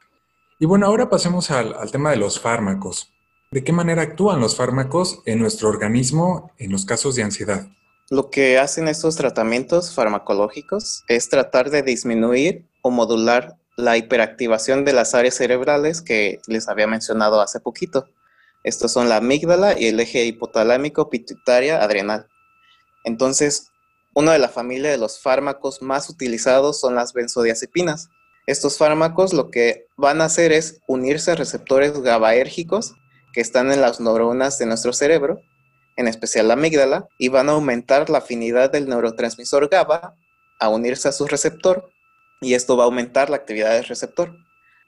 Y 0.58 0.66
bueno, 0.66 0.84
ahora 0.84 1.08
pasemos 1.08 1.50
al, 1.50 1.72
al 1.72 1.90
tema 1.90 2.10
de 2.10 2.18
los 2.18 2.38
fármacos. 2.38 3.10
¿De 3.50 3.64
qué 3.64 3.72
manera 3.72 4.02
actúan 4.02 4.38
los 4.38 4.54
fármacos 4.54 5.22
en 5.24 5.38
nuestro 5.38 5.70
organismo 5.70 6.52
en 6.58 6.72
los 6.72 6.84
casos 6.84 7.14
de 7.14 7.22
ansiedad? 7.22 7.68
Lo 8.10 8.28
que 8.28 8.58
hacen 8.58 8.86
estos 8.86 9.16
tratamientos 9.16 9.94
farmacológicos 9.94 11.04
es 11.08 11.30
tratar 11.30 11.70
de 11.70 11.80
disminuir 11.80 12.66
o 12.82 12.90
modular 12.90 13.56
la 13.78 13.96
hiperactivación 13.96 14.84
de 14.84 14.92
las 14.92 15.14
áreas 15.14 15.36
cerebrales 15.36 16.02
que 16.02 16.42
les 16.48 16.68
había 16.68 16.86
mencionado 16.86 17.40
hace 17.40 17.60
poquito. 17.60 18.04
Estos 18.62 18.92
son 18.92 19.08
la 19.08 19.16
amígdala 19.16 19.80
y 19.80 19.86
el 19.86 20.00
eje 20.00 20.26
hipotalámico 20.26 21.08
pituitaria 21.08 21.82
adrenal. 21.82 22.28
Entonces, 23.04 23.70
una 24.14 24.32
de 24.32 24.38
la 24.38 24.48
familia 24.48 24.90
de 24.90 24.98
los 24.98 25.20
fármacos 25.20 25.82
más 25.82 26.08
utilizados 26.10 26.80
son 26.80 26.94
las 26.94 27.12
benzodiazepinas. 27.12 28.08
Estos 28.46 28.78
fármacos 28.78 29.32
lo 29.32 29.50
que 29.50 29.86
van 29.96 30.20
a 30.20 30.24
hacer 30.24 30.52
es 30.52 30.80
unirse 30.88 31.30
a 31.30 31.36
receptores 31.36 32.00
GABAérgicos 32.00 32.94
que 33.32 33.40
están 33.40 33.70
en 33.70 33.80
las 33.80 34.00
neuronas 34.00 34.58
de 34.58 34.66
nuestro 34.66 34.92
cerebro, 34.92 35.40
en 35.96 36.08
especial 36.08 36.48
la 36.48 36.54
amígdala, 36.54 37.08
y 37.18 37.28
van 37.28 37.48
a 37.48 37.52
aumentar 37.52 38.08
la 38.10 38.18
afinidad 38.18 38.70
del 38.70 38.88
neurotransmisor 38.88 39.68
GABA 39.68 40.14
a 40.58 40.68
unirse 40.68 41.08
a 41.08 41.12
su 41.12 41.26
receptor 41.26 41.90
y 42.40 42.54
esto 42.54 42.76
va 42.76 42.84
a 42.84 42.86
aumentar 42.86 43.30
la 43.30 43.36
actividad 43.36 43.74
del 43.74 43.84
receptor. 43.84 44.36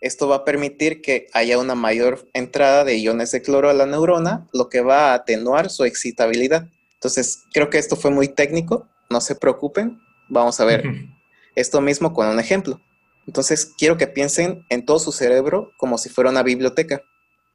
Esto 0.00 0.28
va 0.28 0.36
a 0.36 0.44
permitir 0.44 1.02
que 1.02 1.26
haya 1.32 1.58
una 1.58 1.74
mayor 1.74 2.26
entrada 2.32 2.84
de 2.84 2.96
iones 2.96 3.32
de 3.32 3.42
cloro 3.42 3.68
a 3.68 3.74
la 3.74 3.86
neurona, 3.86 4.46
lo 4.52 4.68
que 4.68 4.80
va 4.80 5.10
a 5.10 5.14
atenuar 5.14 5.68
su 5.68 5.84
excitabilidad. 5.84 6.68
Entonces, 7.00 7.44
creo 7.54 7.70
que 7.70 7.78
esto 7.78 7.96
fue 7.96 8.10
muy 8.10 8.28
técnico, 8.28 8.86
no 9.08 9.22
se 9.22 9.34
preocupen, 9.34 10.02
vamos 10.28 10.60
a 10.60 10.66
ver 10.66 10.84
Esto 11.54 11.80
mismo 11.80 12.12
con 12.12 12.28
un 12.28 12.38
ejemplo. 12.38 12.78
Entonces, 13.26 13.72
quiero 13.78 13.96
que 13.96 14.06
piensen 14.06 14.66
en 14.68 14.84
todo 14.84 14.98
su 14.98 15.10
cerebro 15.10 15.72
como 15.78 15.96
si 15.96 16.10
fuera 16.10 16.28
una 16.28 16.42
biblioteca. 16.42 17.02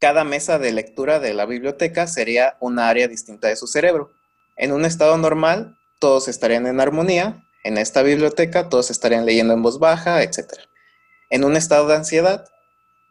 Cada 0.00 0.24
mesa 0.24 0.58
de 0.58 0.72
lectura 0.72 1.20
de 1.20 1.32
la 1.32 1.46
biblioteca 1.46 2.08
sería 2.08 2.56
una 2.60 2.88
área 2.88 3.06
distinta 3.06 3.46
de 3.46 3.54
su 3.54 3.68
cerebro. 3.68 4.10
En 4.56 4.72
un 4.72 4.84
estado 4.84 5.16
normal, 5.16 5.78
todos 6.00 6.26
estarían 6.26 6.66
en 6.66 6.80
armonía. 6.80 7.44
En 7.62 7.78
esta 7.78 8.02
biblioteca, 8.02 8.68
todos 8.68 8.90
estarían 8.90 9.26
leyendo 9.26 9.54
en 9.54 9.62
voz 9.62 9.78
baja, 9.78 10.22
etc. 10.24 10.54
En 11.30 11.44
un 11.44 11.56
estado 11.56 11.86
de 11.86 11.94
ansiedad, 11.94 12.46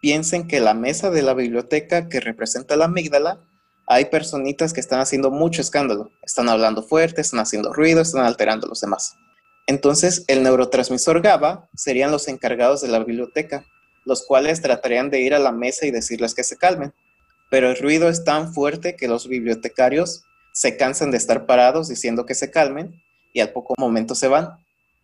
piensen 0.02 0.48
que 0.50 0.60
la 0.60 0.74
mesa 0.74 1.12
de 1.12 1.22
la 1.22 1.34
biblioteca 1.34 2.10
que 2.10 2.20
representa 2.20 2.76
la 2.76 2.86
amígdala, 2.86 3.40
hay 3.88 4.06
personitas 4.06 4.74
que 4.74 4.80
están 4.80 5.00
haciendo 5.00 5.32
mucho 5.32 5.62
escándalo. 5.62 6.12
Están 6.24 6.50
hablando 6.50 6.84
fuerte, 6.84 7.22
están 7.22 7.40
haciendo 7.40 7.74
ruido, 7.74 8.02
están 8.02 8.26
alterando 8.26 8.66
a 8.66 8.70
los 8.70 8.82
demás. 8.82 9.16
Entonces, 9.68 10.24
el 10.28 10.44
neurotransmisor 10.44 11.22
GABA 11.22 11.70
serían 11.76 12.12
los 12.12 12.28
encargados 12.28 12.82
de 12.82 12.88
la 12.88 13.00
biblioteca, 13.00 13.66
los 14.04 14.26
cuales 14.26 14.62
tratarían 14.62 15.10
de 15.10 15.22
ir 15.22 15.34
a 15.34 15.40
la 15.40 15.52
mesa 15.52 15.86
y 15.86 15.92
decirles 15.92 16.36
que 16.36 16.44
se 16.44 16.58
calmen. 16.58 16.94
Pero 17.50 17.70
el 17.70 17.78
ruido 17.78 18.10
es 18.10 18.24
tan 18.24 18.54
fuerte 18.54 18.96
que 18.96 19.08
los 19.08 19.28
bibliotecarios 19.28 20.24
se 20.54 20.78
cansan 20.78 21.12
de 21.12 21.18
estar 21.18 21.46
parados 21.46 21.88
diciendo 21.88 22.26
que 22.26 22.36
se 22.36 22.50
calmen 22.50 23.02
y 23.34 23.42
al 23.42 23.50
poco 23.50 23.74
momento 23.78 24.16
se 24.16 24.28
van. 24.28 24.58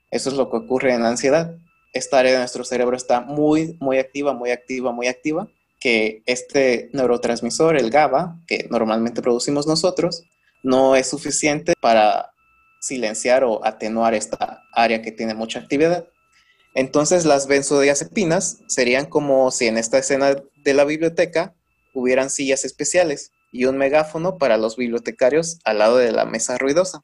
Eso 0.09 0.29
es 0.29 0.35
lo 0.35 0.49
que 0.49 0.57
ocurre 0.57 0.93
en 0.93 1.03
la 1.03 1.09
ansiedad. 1.09 1.55
Esta 1.93 2.19
área 2.19 2.33
de 2.33 2.37
nuestro 2.39 2.63
cerebro 2.63 2.95
está 2.95 3.21
muy, 3.21 3.77
muy 3.79 3.97
activa, 3.97 4.33
muy 4.33 4.51
activa, 4.51 4.91
muy 4.91 5.07
activa, 5.07 5.47
que 5.81 6.21
este 6.27 6.89
neurotransmisor, 6.93 7.75
el 7.75 7.89
GABA, 7.89 8.39
que 8.47 8.67
normalmente 8.69 9.21
producimos 9.21 9.65
nosotros, 9.67 10.23
no 10.63 10.95
es 10.95 11.09
suficiente 11.09 11.73
para 11.81 12.31
silenciar 12.79 13.43
o 13.43 13.65
atenuar 13.65 14.13
esta 14.13 14.61
área 14.73 15.01
que 15.01 15.11
tiene 15.11 15.33
mucha 15.33 15.59
actividad. 15.59 16.07
Entonces 16.75 17.25
las 17.25 17.47
benzodiazepinas 17.47 18.59
serían 18.67 19.07
como 19.07 19.49
si 19.51 19.67
en 19.67 19.77
esta 19.77 19.97
escena 19.97 20.35
de 20.63 20.73
la 20.73 20.85
biblioteca 20.85 21.55
hubieran 21.93 22.29
sillas 22.29 22.63
especiales 22.63 23.31
y 23.51 23.65
un 23.65 23.77
megáfono 23.77 24.37
para 24.37 24.57
los 24.57 24.77
bibliotecarios 24.77 25.59
al 25.65 25.79
lado 25.79 25.97
de 25.97 26.11
la 26.11 26.25
mesa 26.25 26.57
ruidosa. 26.59 27.01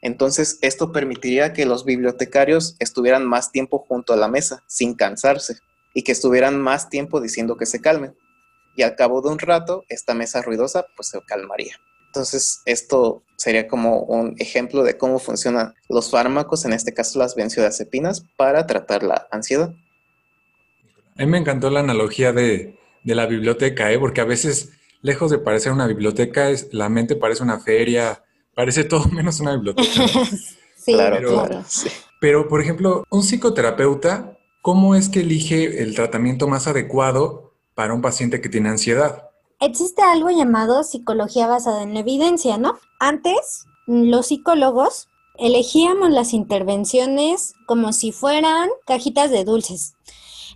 Entonces 0.00 0.58
esto 0.62 0.90
permitiría 0.90 1.52
que 1.52 1.66
los 1.66 1.84
bibliotecarios 1.84 2.76
estuvieran 2.78 3.26
más 3.26 3.52
tiempo 3.52 3.84
junto 3.86 4.14
a 4.14 4.16
la 4.16 4.28
mesa 4.28 4.64
sin 4.66 4.94
cansarse 4.94 5.58
y 5.94 6.02
que 6.02 6.12
estuvieran 6.12 6.60
más 6.60 6.88
tiempo 6.88 7.20
diciendo 7.20 7.56
que 7.56 7.66
se 7.66 7.80
calmen. 7.80 8.16
Y 8.76 8.82
al 8.82 8.96
cabo 8.96 9.20
de 9.20 9.30
un 9.30 9.38
rato, 9.38 9.84
esta 9.88 10.14
mesa 10.14 10.42
ruidosa 10.42 10.86
pues 10.96 11.08
se 11.08 11.20
calmaría. 11.22 11.76
Entonces, 12.06 12.62
esto 12.64 13.22
sería 13.36 13.68
como 13.68 14.00
un 14.00 14.34
ejemplo 14.38 14.82
de 14.82 14.98
cómo 14.98 15.20
funcionan 15.20 15.74
los 15.88 16.10
fármacos, 16.10 16.64
en 16.64 16.72
este 16.72 16.92
caso 16.92 17.20
las 17.20 17.36
benzodiazepinas, 17.36 18.24
para 18.36 18.66
tratar 18.66 19.04
la 19.04 19.28
ansiedad. 19.30 19.72
A 21.16 21.24
mí 21.24 21.26
me 21.26 21.38
encantó 21.38 21.70
la 21.70 21.80
analogía 21.80 22.32
de, 22.32 22.76
la 23.04 23.26
biblioteca, 23.26 23.92
¿eh? 23.92 23.98
porque 23.98 24.20
a 24.20 24.24
veces, 24.24 24.70
lejos 25.02 25.30
de 25.30 25.38
parecer 25.38 25.70
una 25.70 25.86
biblioteca, 25.86 26.50
es, 26.50 26.72
la 26.72 26.88
mente 26.88 27.14
parece 27.14 27.44
una 27.44 27.60
feria, 27.60 28.24
parece 28.56 28.82
todo 28.82 29.06
menos 29.12 29.38
una 29.38 29.54
biblioteca. 29.54 30.08
sí, 30.76 30.92
claro, 30.92 31.64
pero, 32.20 32.48
por 32.48 32.60
ejemplo, 32.60 33.04
un 33.08 33.22
psicoterapeuta, 33.22 34.36
¿cómo 34.62 34.94
es 34.94 35.08
que 35.08 35.20
elige 35.20 35.82
el 35.82 35.94
tratamiento 35.94 36.48
más 36.48 36.66
adecuado 36.66 37.54
para 37.74 37.94
un 37.94 38.02
paciente 38.02 38.40
que 38.40 38.48
tiene 38.48 38.68
ansiedad? 38.68 39.30
existe 39.60 40.02
algo 40.02 40.30
llamado 40.30 40.82
psicología 40.82 41.46
basada 41.46 41.82
en 41.82 41.94
la 41.94 42.00
evidencia, 42.00 42.58
¿no? 42.58 42.78
Antes, 42.98 43.66
los 43.86 44.26
psicólogos 44.26 45.08
elegíamos 45.36 46.10
las 46.10 46.32
intervenciones 46.32 47.54
como 47.66 47.92
si 47.92 48.12
fueran 48.12 48.68
cajitas 48.86 49.30
de 49.30 49.44
dulces. 49.44 49.94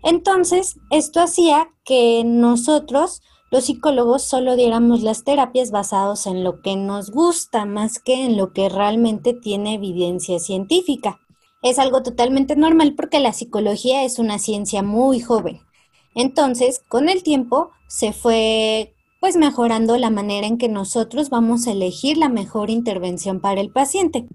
Entonces, 0.03 0.77
esto 0.91 1.21
hacía 1.21 1.69
que 1.85 2.23
nosotros, 2.25 3.23
los 3.51 3.65
psicólogos, 3.65 4.23
solo 4.23 4.57
diéramos 4.57 5.03
las 5.03 5.25
terapias 5.25 5.71
basadas 5.71 6.27
en 6.27 6.45
lo 6.45 6.61
que 6.61 6.77
nos 6.77 7.11
gusta 7.11 7.65
más 7.65 7.99
que 7.99 8.25
en 8.25 8.37
lo 8.37 8.53
que 8.53 8.69
realmente 8.69 9.33
tiene 9.33 9.75
evidencia 9.75 10.39
científica. 10.39 11.21
Es 11.65 11.79
algo 11.79 12.03
totalmente 12.03 12.57
normal 12.57 12.95
porque 12.95 13.21
la 13.21 13.33
psicología 13.33 14.05
es 14.05 14.19
una 14.19 14.39
ciencia 14.39 14.83
muy 14.83 15.21
joven. 15.21 15.63
Entonces, 16.15 16.83
con 16.89 17.09
el 17.09 17.23
tiempo 17.23 17.71
se 17.89 18.13
fue 18.13 18.95
pues 19.19 19.39
mejorando 19.39 19.97
la 19.97 20.11
manera 20.11 20.47
en 20.47 20.59
que 20.59 20.69
nosotros 20.69 21.31
vamos 21.31 21.67
a 21.67 21.73
elegir 21.73 22.19
la 22.19 22.29
mejor 22.29 22.69
intervención 22.69 23.41
para 23.41 23.63
el 23.63 23.71
paciente. 23.71 24.29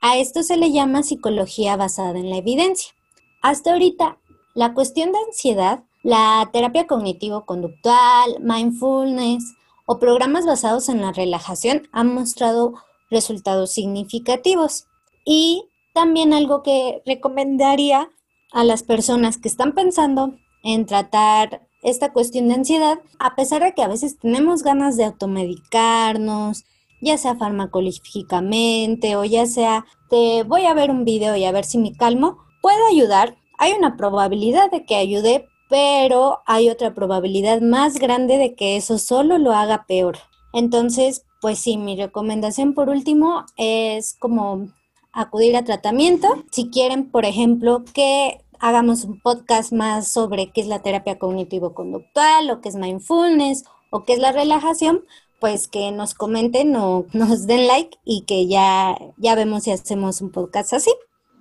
A 0.00 0.16
esto 0.16 0.42
se 0.42 0.56
le 0.56 0.72
llama 0.72 1.02
psicología 1.02 1.76
basada 1.76 2.18
en 2.18 2.30
la 2.30 2.38
evidencia. 2.38 2.94
Hasta 3.42 3.72
ahorita, 3.72 4.16
la 4.54 4.72
cuestión 4.72 5.12
de 5.12 5.18
ansiedad, 5.26 5.84
la 6.02 6.48
terapia 6.50 6.86
cognitivo-conductual, 6.86 8.40
mindfulness 8.40 9.44
o 9.84 9.98
programas 9.98 10.46
basados 10.46 10.88
en 10.88 11.02
la 11.02 11.12
relajación 11.12 11.90
han 11.92 12.14
mostrado 12.14 12.72
resultados 13.10 13.70
significativos. 13.72 14.86
Y 15.26 15.69
también 15.92 16.32
algo 16.32 16.62
que 16.62 17.02
recomendaría 17.06 18.10
a 18.52 18.64
las 18.64 18.82
personas 18.82 19.38
que 19.38 19.48
están 19.48 19.72
pensando 19.72 20.34
en 20.62 20.86
tratar 20.86 21.62
esta 21.82 22.12
cuestión 22.12 22.48
de 22.48 22.54
ansiedad, 22.54 22.98
a 23.18 23.34
pesar 23.34 23.62
de 23.62 23.72
que 23.72 23.82
a 23.82 23.88
veces 23.88 24.18
tenemos 24.18 24.62
ganas 24.62 24.96
de 24.96 25.04
automedicarnos, 25.04 26.64
ya 27.00 27.16
sea 27.16 27.36
farmacológicamente 27.36 29.16
o 29.16 29.24
ya 29.24 29.46
sea 29.46 29.86
te 30.10 30.42
voy 30.42 30.66
a 30.66 30.74
ver 30.74 30.90
un 30.90 31.04
video 31.04 31.36
y 31.36 31.44
a 31.44 31.52
ver 31.52 31.64
si 31.64 31.78
me 31.78 31.94
calmo, 31.94 32.38
puede 32.60 32.80
ayudar. 32.90 33.36
Hay 33.58 33.72
una 33.72 33.96
probabilidad 33.96 34.70
de 34.70 34.84
que 34.84 34.96
ayude, 34.96 35.48
pero 35.68 36.40
hay 36.46 36.68
otra 36.68 36.94
probabilidad 36.94 37.60
más 37.60 37.98
grande 37.98 38.36
de 38.36 38.54
que 38.54 38.76
eso 38.76 38.98
solo 38.98 39.38
lo 39.38 39.52
haga 39.52 39.86
peor. 39.86 40.18
Entonces, 40.52 41.24
pues 41.40 41.58
sí, 41.60 41.76
mi 41.76 41.96
recomendación 41.96 42.74
por 42.74 42.88
último 42.88 43.44
es 43.56 44.16
como 44.18 44.68
acudir 45.12 45.56
a 45.56 45.64
tratamiento. 45.64 46.44
Si 46.50 46.70
quieren, 46.70 47.10
por 47.10 47.24
ejemplo, 47.24 47.84
que 47.92 48.38
hagamos 48.58 49.04
un 49.04 49.20
podcast 49.20 49.72
más 49.72 50.08
sobre 50.08 50.50
qué 50.52 50.60
es 50.60 50.66
la 50.66 50.82
terapia 50.82 51.18
cognitivo-conductual 51.18 52.50
o 52.50 52.60
qué 52.60 52.68
es 52.68 52.76
mindfulness 52.76 53.64
o 53.90 54.04
qué 54.04 54.14
es 54.14 54.18
la 54.18 54.32
relajación, 54.32 55.04
pues 55.40 55.68
que 55.68 55.90
nos 55.90 56.14
comenten 56.14 56.76
o 56.76 57.06
nos 57.12 57.46
den 57.46 57.66
like 57.66 57.98
y 58.04 58.24
que 58.26 58.46
ya, 58.46 58.96
ya 59.16 59.34
vemos 59.34 59.64
si 59.64 59.70
hacemos 59.72 60.20
un 60.20 60.30
podcast 60.30 60.72
así. 60.74 60.92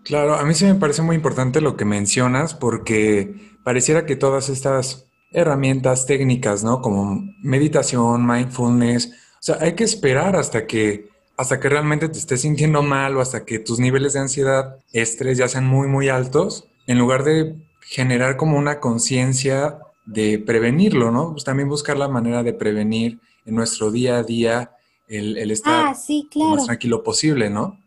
Claro, 0.03 0.35
a 0.35 0.43
mí 0.43 0.53
sí 0.53 0.65
me 0.65 0.75
parece 0.75 1.01
muy 1.01 1.17
importante 1.17 1.61
lo 1.61 1.75
que 1.75 1.85
mencionas 1.85 2.53
porque 2.53 3.35
pareciera 3.65 4.05
que 4.05 4.15
todas 4.15 4.49
estas 4.49 5.05
herramientas 5.31 6.05
técnicas, 6.05 6.63
¿no? 6.63 6.81
Como 6.81 7.21
meditación, 7.43 8.25
mindfulness, 8.25 9.07
o 9.07 9.41
sea, 9.41 9.57
hay 9.59 9.73
que 9.73 9.83
esperar 9.83 10.35
hasta 10.35 10.65
que 10.65 11.08
hasta 11.39 11.61
que 11.61 11.69
realmente 11.69 12.09
te 12.09 12.19
estés 12.19 12.41
sintiendo 12.41 12.83
mal 12.83 13.15
o 13.15 13.21
hasta 13.21 13.45
que 13.45 13.59
tus 13.59 13.79
niveles 13.79 14.11
de 14.11 14.19
ansiedad, 14.19 14.75
estrés 14.91 15.37
ya 15.37 15.47
sean 15.47 15.65
muy 15.65 15.87
muy 15.87 16.09
altos 16.09 16.65
en 16.85 16.97
lugar 16.97 17.23
de 17.23 17.55
generar 17.79 18.35
como 18.35 18.57
una 18.57 18.81
conciencia 18.81 19.79
de 20.05 20.37
prevenirlo, 20.37 21.11
¿no? 21.11 21.31
Pues 21.31 21.45
también 21.45 21.69
buscar 21.69 21.95
la 21.95 22.09
manera 22.09 22.43
de 22.43 22.51
prevenir 22.51 23.21
en 23.45 23.55
nuestro 23.55 23.89
día 23.89 24.17
a 24.17 24.23
día 24.23 24.71
el, 25.07 25.49
estar 25.49 25.95
ah, 25.95 25.97
lo 26.35 26.45
más 26.49 26.65
tranquilo 26.65 27.03
posible, 27.03 27.49
¿no? 27.49 27.79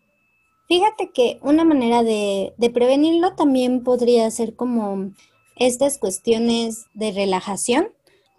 Fíjate 0.66 1.10
que 1.10 1.38
una 1.42 1.62
manera 1.62 2.02
de, 2.02 2.54
de 2.56 2.70
prevenirlo 2.70 3.34
también 3.34 3.84
podría 3.84 4.30
ser 4.30 4.56
como 4.56 5.10
estas 5.56 5.98
cuestiones 5.98 6.86
de 6.94 7.12
relajación, 7.12 7.90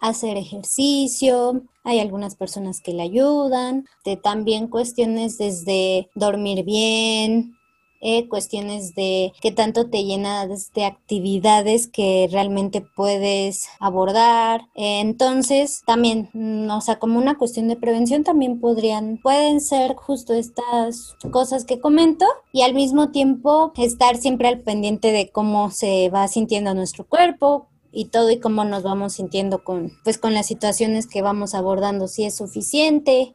hacer 0.08 0.36
ejercicio, 0.36 1.62
hay 1.82 2.00
algunas 2.00 2.34
personas 2.34 2.80
que 2.80 2.92
le 2.92 3.02
ayudan, 3.02 3.86
de 4.04 4.16
también 4.16 4.68
cuestiones 4.68 5.38
desde 5.38 6.08
dormir 6.14 6.64
bien, 6.64 7.56
eh, 8.06 8.28
cuestiones 8.28 8.94
de 8.94 9.32
qué 9.40 9.50
tanto 9.50 9.88
te 9.88 10.04
llenas 10.04 10.72
de 10.74 10.84
actividades 10.84 11.86
que 11.86 12.28
realmente 12.30 12.82
puedes 12.82 13.68
abordar. 13.80 14.68
entonces, 14.74 15.82
también, 15.86 16.28
mm, 16.34 16.70
o 16.70 16.80
sea, 16.82 16.98
como 16.98 17.18
una 17.18 17.38
cuestión 17.38 17.66
de 17.68 17.76
prevención, 17.76 18.22
también 18.22 18.60
podrían, 18.60 19.18
pueden 19.22 19.62
ser 19.62 19.94
justo 19.94 20.34
estas 20.34 21.14
cosas 21.32 21.64
que 21.64 21.80
comento 21.80 22.26
y 22.52 22.60
al 22.60 22.74
mismo 22.74 23.10
tiempo 23.10 23.72
estar 23.78 24.16
siempre 24.18 24.48
al 24.48 24.60
pendiente 24.60 25.10
de 25.10 25.30
cómo 25.30 25.70
se 25.70 26.10
va 26.10 26.28
sintiendo 26.28 26.74
nuestro 26.74 27.06
cuerpo, 27.06 27.68
y 27.94 28.06
todo 28.06 28.30
y 28.30 28.40
cómo 28.40 28.64
nos 28.64 28.82
vamos 28.82 29.14
sintiendo 29.14 29.62
con 29.64 29.92
pues 30.04 30.18
con 30.18 30.34
las 30.34 30.46
situaciones 30.46 31.06
que 31.06 31.22
vamos 31.22 31.54
abordando 31.54 32.08
si 32.08 32.24
es 32.24 32.36
suficiente 32.36 33.34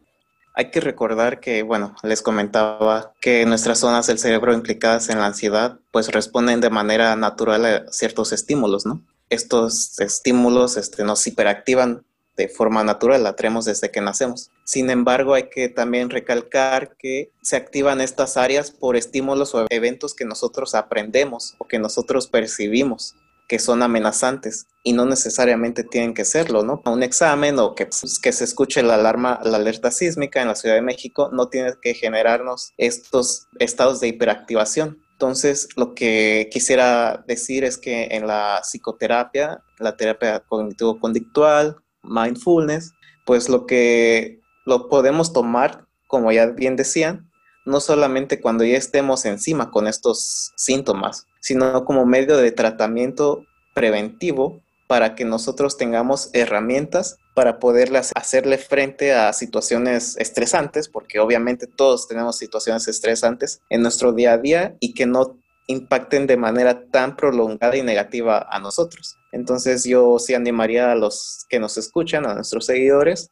hay 0.59 0.71
que 0.71 0.81
recordar 0.81 1.39
que, 1.39 1.63
bueno, 1.63 1.95
les 2.03 2.21
comentaba 2.21 3.13
que 3.21 3.45
nuestras 3.45 3.79
zonas 3.79 4.07
del 4.07 4.19
cerebro 4.19 4.53
implicadas 4.53 5.07
en 5.07 5.19
la 5.19 5.27
ansiedad, 5.27 5.79
pues 5.91 6.11
responden 6.11 6.59
de 6.59 6.69
manera 6.69 7.15
natural 7.15 7.65
a 7.65 7.91
ciertos 7.93 8.33
estímulos, 8.33 8.85
¿no? 8.85 9.01
Estos 9.29 9.97
estímulos 10.01 10.75
este, 10.75 11.05
nos 11.05 11.25
hiperactivan 11.25 12.03
de 12.35 12.49
forma 12.49 12.83
natural, 12.83 13.23
la 13.23 13.37
tenemos 13.37 13.65
desde 13.65 13.89
que 13.89 14.01
nacemos. 14.01 14.51
Sin 14.65 14.89
embargo, 14.89 15.33
hay 15.33 15.49
que 15.49 15.69
también 15.69 16.09
recalcar 16.09 16.97
que 16.97 17.31
se 17.41 17.55
activan 17.55 18.01
estas 18.01 18.35
áreas 18.35 18.71
por 18.71 18.97
estímulos 18.97 19.55
o 19.55 19.65
eventos 19.69 20.13
que 20.13 20.25
nosotros 20.25 20.75
aprendemos 20.75 21.55
o 21.59 21.67
que 21.67 21.79
nosotros 21.79 22.27
percibimos 22.27 23.15
que 23.49 23.57
son 23.57 23.81
amenazantes 23.81 24.67
y 24.83 24.93
no 24.93 25.05
necesariamente 25.05 25.83
tienen 25.83 26.13
que 26.13 26.23
serlo, 26.23 26.63
¿no? 26.63 26.81
Un 26.85 27.01
examen 27.01 27.57
o 27.57 27.73
que, 27.73 27.87
pues, 27.87 28.19
que 28.19 28.31
se 28.31 28.43
escuche 28.43 28.83
la 28.83 28.93
alarma, 28.93 29.39
la 29.43 29.57
alerta 29.57 29.89
sísmica 29.89 30.39
en 30.41 30.47
la 30.47 30.55
Ciudad 30.55 30.75
de 30.75 30.83
México 30.83 31.31
no 31.33 31.49
tiene 31.49 31.73
que 31.81 31.95
generarnos 31.95 32.71
estos 32.77 33.47
estados 33.57 33.99
de 33.99 34.07
hiperactivación. 34.07 34.99
Entonces, 35.13 35.67
lo 35.75 35.95
que 35.95 36.47
quisiera 36.51 37.25
decir 37.27 37.63
es 37.63 37.77
que 37.79 38.09
en 38.11 38.27
la 38.27 38.61
psicoterapia, 38.63 39.63
la 39.79 39.97
terapia 39.97 40.43
cognitivo-conductual, 40.47 41.75
mindfulness, 42.03 42.93
pues 43.25 43.49
lo 43.49 43.65
que 43.65 44.39
lo 44.65 44.87
podemos 44.89 45.33
tomar, 45.33 45.87
como 46.07 46.31
ya 46.31 46.45
bien 46.45 46.75
decían, 46.75 47.31
no 47.65 47.79
solamente 47.79 48.39
cuando 48.39 48.63
ya 48.63 48.77
estemos 48.77 49.25
encima 49.25 49.71
con 49.71 49.87
estos 49.87 50.53
síntomas, 50.55 51.25
sino 51.39 51.85
como 51.85 52.05
medio 52.05 52.37
de 52.37 52.51
tratamiento 52.51 53.45
preventivo 53.73 54.61
para 54.87 55.13
que 55.13 55.23
nosotros 55.23 55.77
tengamos 55.77 56.31
herramientas 56.33 57.17
para 57.35 57.59
poderle 57.59 57.99
hacerle 57.99 58.57
frente 58.57 59.13
a 59.13 59.31
situaciones 59.33 60.17
estresantes, 60.17 60.89
porque 60.89 61.19
obviamente 61.19 61.67
todos 61.67 62.07
tenemos 62.07 62.37
situaciones 62.37 62.87
estresantes 62.87 63.61
en 63.69 63.83
nuestro 63.83 64.13
día 64.13 64.33
a 64.33 64.37
día 64.39 64.75
y 64.79 64.95
que 64.95 65.05
no 65.05 65.37
impacten 65.67 66.25
de 66.25 66.37
manera 66.37 66.87
tan 66.89 67.15
prolongada 67.15 67.77
y 67.77 67.83
negativa 67.83 68.47
a 68.49 68.59
nosotros. 68.59 69.15
Entonces 69.31 69.83
yo 69.83 70.17
sí 70.17 70.33
animaría 70.33 70.91
a 70.91 70.95
los 70.95 71.45
que 71.47 71.59
nos 71.59 71.77
escuchan, 71.77 72.25
a 72.25 72.33
nuestros 72.33 72.65
seguidores, 72.65 73.29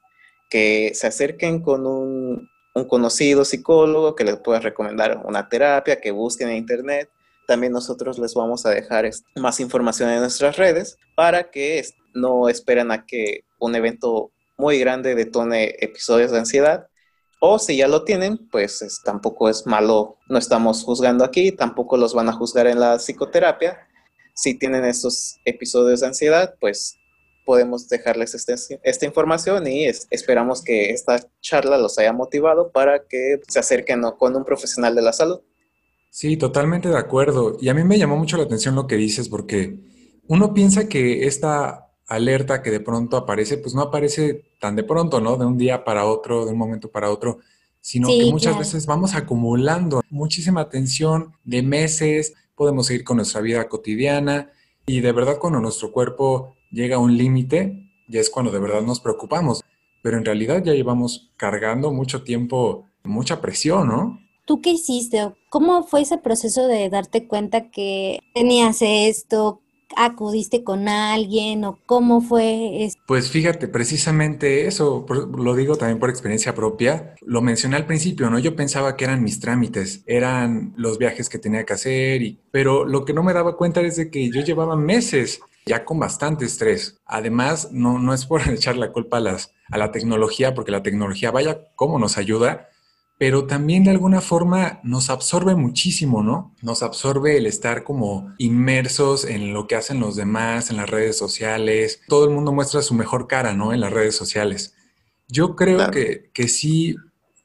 que 0.50 0.92
se 0.94 1.08
acerquen 1.08 1.64
con 1.64 1.88
un, 1.88 2.48
un 2.76 2.88
conocido 2.88 3.44
psicólogo 3.44 4.16
que 4.16 4.24
les 4.24 4.38
pueda 4.38 4.60
recomendar 4.60 5.24
una 5.26 5.50
terapia, 5.50 6.00
que 6.00 6.12
busquen 6.12 6.50
en 6.50 6.58
internet 6.58 7.10
también 7.48 7.74
nosotros 7.74 8.20
les 8.20 8.36
vamos 8.36 8.66
a 8.66 8.70
dejar 8.70 9.10
más 9.36 9.60
información 9.60 10.10
en 10.10 10.20
nuestras 10.20 10.58
redes 10.58 10.98
para 11.16 11.50
que 11.50 11.84
no 12.14 12.50
esperen 12.50 12.92
a 12.92 13.06
que 13.06 13.46
un 13.60 13.74
evento 13.74 14.32
muy 14.58 14.80
grande 14.80 15.16
detone 15.16 15.76
episodios 15.80 16.32
de 16.32 16.40
ansiedad. 16.40 16.88
O 17.40 17.58
si 17.60 17.78
ya 17.78 17.88
lo 17.88 18.04
tienen, 18.04 18.50
pues 18.50 19.02
tampoco 19.04 19.48
es 19.48 19.66
malo, 19.66 20.18
no 20.28 20.38
estamos 20.40 20.84
juzgando 20.84 21.24
aquí, 21.24 21.52
tampoco 21.52 21.96
los 21.96 22.14
van 22.14 22.30
a 22.30 22.34
juzgar 22.34 22.68
en 22.68 22.80
la 22.80 22.98
psicoterapia. 22.98 23.88
Si 24.34 24.58
tienen 24.58 24.84
estos 24.86 25.40
episodios 25.46 26.02
de 26.02 26.08
ansiedad, 26.08 26.56
pues 26.60 26.98
podemos 27.46 27.88
dejarles 27.88 28.34
este, 28.34 28.56
esta 28.84 29.06
información 29.06 29.68
y 29.68 29.86
esperamos 29.86 30.62
que 30.62 30.90
esta 30.90 31.18
charla 31.40 31.78
los 31.78 31.98
haya 31.98 32.12
motivado 32.12 32.72
para 32.72 33.06
que 33.08 33.40
se 33.48 33.60
acerquen 33.60 34.02
con 34.18 34.36
un 34.36 34.44
profesional 34.44 34.96
de 34.96 35.02
la 35.02 35.14
salud. 35.14 35.40
Sí, 36.18 36.36
totalmente 36.36 36.90
de 36.90 36.98
acuerdo. 36.98 37.58
Y 37.62 37.70
a 37.70 37.76
mí 37.76 37.84
me 37.84 38.00
llamó 38.00 38.18
mucho 38.18 38.38
la 38.38 38.44
atención 38.46 38.74
lo 38.74 38.88
que 38.88 38.96
dices 38.96 39.30
porque 39.30 39.78
uno 40.28 40.52
piensa 40.52 40.90
que 40.90 41.28
esta 41.28 41.92
alerta 42.08 42.64
que 42.64 42.72
de 42.72 42.80
pronto 42.80 43.18
aparece, 43.18 43.60
pues 43.60 43.76
no 43.76 43.84
aparece 43.84 44.46
tan 44.60 44.76
de 44.76 44.84
pronto, 44.84 45.22
¿no? 45.22 45.38
De 45.38 45.46
un 45.46 45.60
día 45.60 45.84
para 45.84 46.06
otro, 46.08 46.48
de 46.48 46.54
un 46.54 46.58
momento 46.58 46.90
para 46.90 47.12
otro, 47.12 47.38
sino 47.82 48.08
que 48.08 48.32
muchas 48.32 48.58
veces 48.58 48.88
vamos 48.88 49.14
acumulando 49.14 50.02
muchísima 50.10 50.62
atención 50.62 51.34
de 51.44 51.62
meses, 51.62 52.34
podemos 52.56 52.88
seguir 52.88 53.04
con 53.04 53.18
nuestra 53.18 53.42
vida 53.42 53.70
cotidiana 53.70 54.50
y 54.88 55.02
de 55.02 55.12
verdad 55.12 55.38
cuando 55.38 55.60
nuestro 55.60 55.92
cuerpo 55.92 56.56
llega 56.72 56.96
a 56.96 57.00
un 57.00 57.16
límite, 57.16 57.92
ya 58.08 58.20
es 58.22 58.32
cuando 58.32 58.52
de 58.52 58.58
verdad 58.58 58.82
nos 58.82 59.02
preocupamos, 59.02 59.64
pero 60.02 60.18
en 60.18 60.26
realidad 60.26 60.64
ya 60.64 60.74
llevamos 60.74 61.32
cargando 61.38 61.92
mucho 61.92 62.24
tiempo, 62.24 62.88
mucha 63.04 63.40
presión, 63.40 63.88
¿no? 63.88 64.27
¿Tú 64.48 64.62
qué 64.62 64.70
hiciste? 64.70 65.34
¿Cómo 65.50 65.84
fue 65.84 66.02
ese 66.04 66.18
proceso 66.18 66.68
de 66.68 66.90
darte 66.90 67.28
cuenta 67.28 67.70
que 67.70 68.20
tenías 68.34 68.78
esto? 68.80 69.60
¿Acudiste 69.98 70.64
con 70.64 70.88
alguien 70.88 71.66
o 71.66 71.80
cómo 71.86 72.22
fue? 72.22 72.88
Pues 73.08 73.30
fíjate, 73.30 73.68
precisamente 73.68 74.66
eso, 74.66 75.06
lo 75.38 75.54
digo 75.54 75.76
también 75.76 76.00
por 76.00 76.10
experiencia 76.10 76.56
propia, 76.56 77.14
lo 77.26 77.42
mencioné 77.42 77.76
al 77.76 77.86
principio, 77.86 78.30
¿no? 78.30 78.40
Yo 78.40 78.56
pensaba 78.56 78.96
que 78.96 79.04
eran 79.04 79.22
mis 79.22 79.42
trámites, 79.42 80.04
eran 80.06 80.74
los 80.78 80.98
viajes 80.98 81.28
que 81.28 81.40
tenía 81.40 81.66
que 81.66 81.74
hacer, 81.74 82.22
y, 82.22 82.40
pero 82.50 82.86
lo 82.86 83.04
que 83.04 83.14
no 83.14 83.24
me 83.24 83.34
daba 83.34 83.58
cuenta 83.58 83.82
es 83.82 83.98
de 83.98 84.10
que 84.10 84.30
yo 84.32 84.42
llevaba 84.42 84.78
meses 84.78 85.42
ya 85.66 85.84
con 85.84 86.00
bastante 86.00 86.46
estrés. 86.46 87.02
Además, 87.06 87.70
no, 87.74 88.00
no 88.00 88.14
es 88.14 88.26
por 88.26 88.42
echar 88.50 88.78
la 88.78 88.94
culpa 88.94 89.18
a, 89.18 89.22
las, 89.22 89.54
a 89.70 89.78
la 89.78 89.92
tecnología, 89.92 90.54
porque 90.54 90.72
la 90.72 90.84
tecnología, 90.84 91.32
vaya, 91.32 91.68
cómo 91.76 92.00
nos 92.00 92.18
ayuda, 92.18 92.70
pero 93.18 93.48
también 93.48 93.84
de 93.84 93.90
alguna 93.90 94.22
forma 94.22 94.80
nos 94.84 95.10
absorbe 95.10 95.56
muchísimo, 95.56 96.22
¿no? 96.22 96.54
Nos 96.62 96.84
absorbe 96.84 97.38
el 97.38 97.48
estar 97.48 97.84
como 97.84 98.34
inmersos 98.38 99.26
en 99.26 99.54
lo 99.54 99.68
que 99.68 99.76
hacen 99.76 100.00
los 100.00 100.16
demás, 100.16 100.70
en 100.70 100.78
las 100.78 100.90
redes 100.90 101.18
sociales. 101.18 102.02
Todo 102.08 102.26
el 102.26 102.32
mundo 102.32 102.52
muestra 102.52 102.82
su 102.82 102.94
mejor 102.94 103.28
cara, 103.28 103.54
¿no? 103.54 103.74
En 103.74 103.82
las 103.82 103.92
redes 103.92 104.16
sociales. 104.16 104.76
Yo 105.28 105.56
creo 105.56 105.90
que, 105.90 106.30
que 106.32 106.48
sí, 106.48 106.96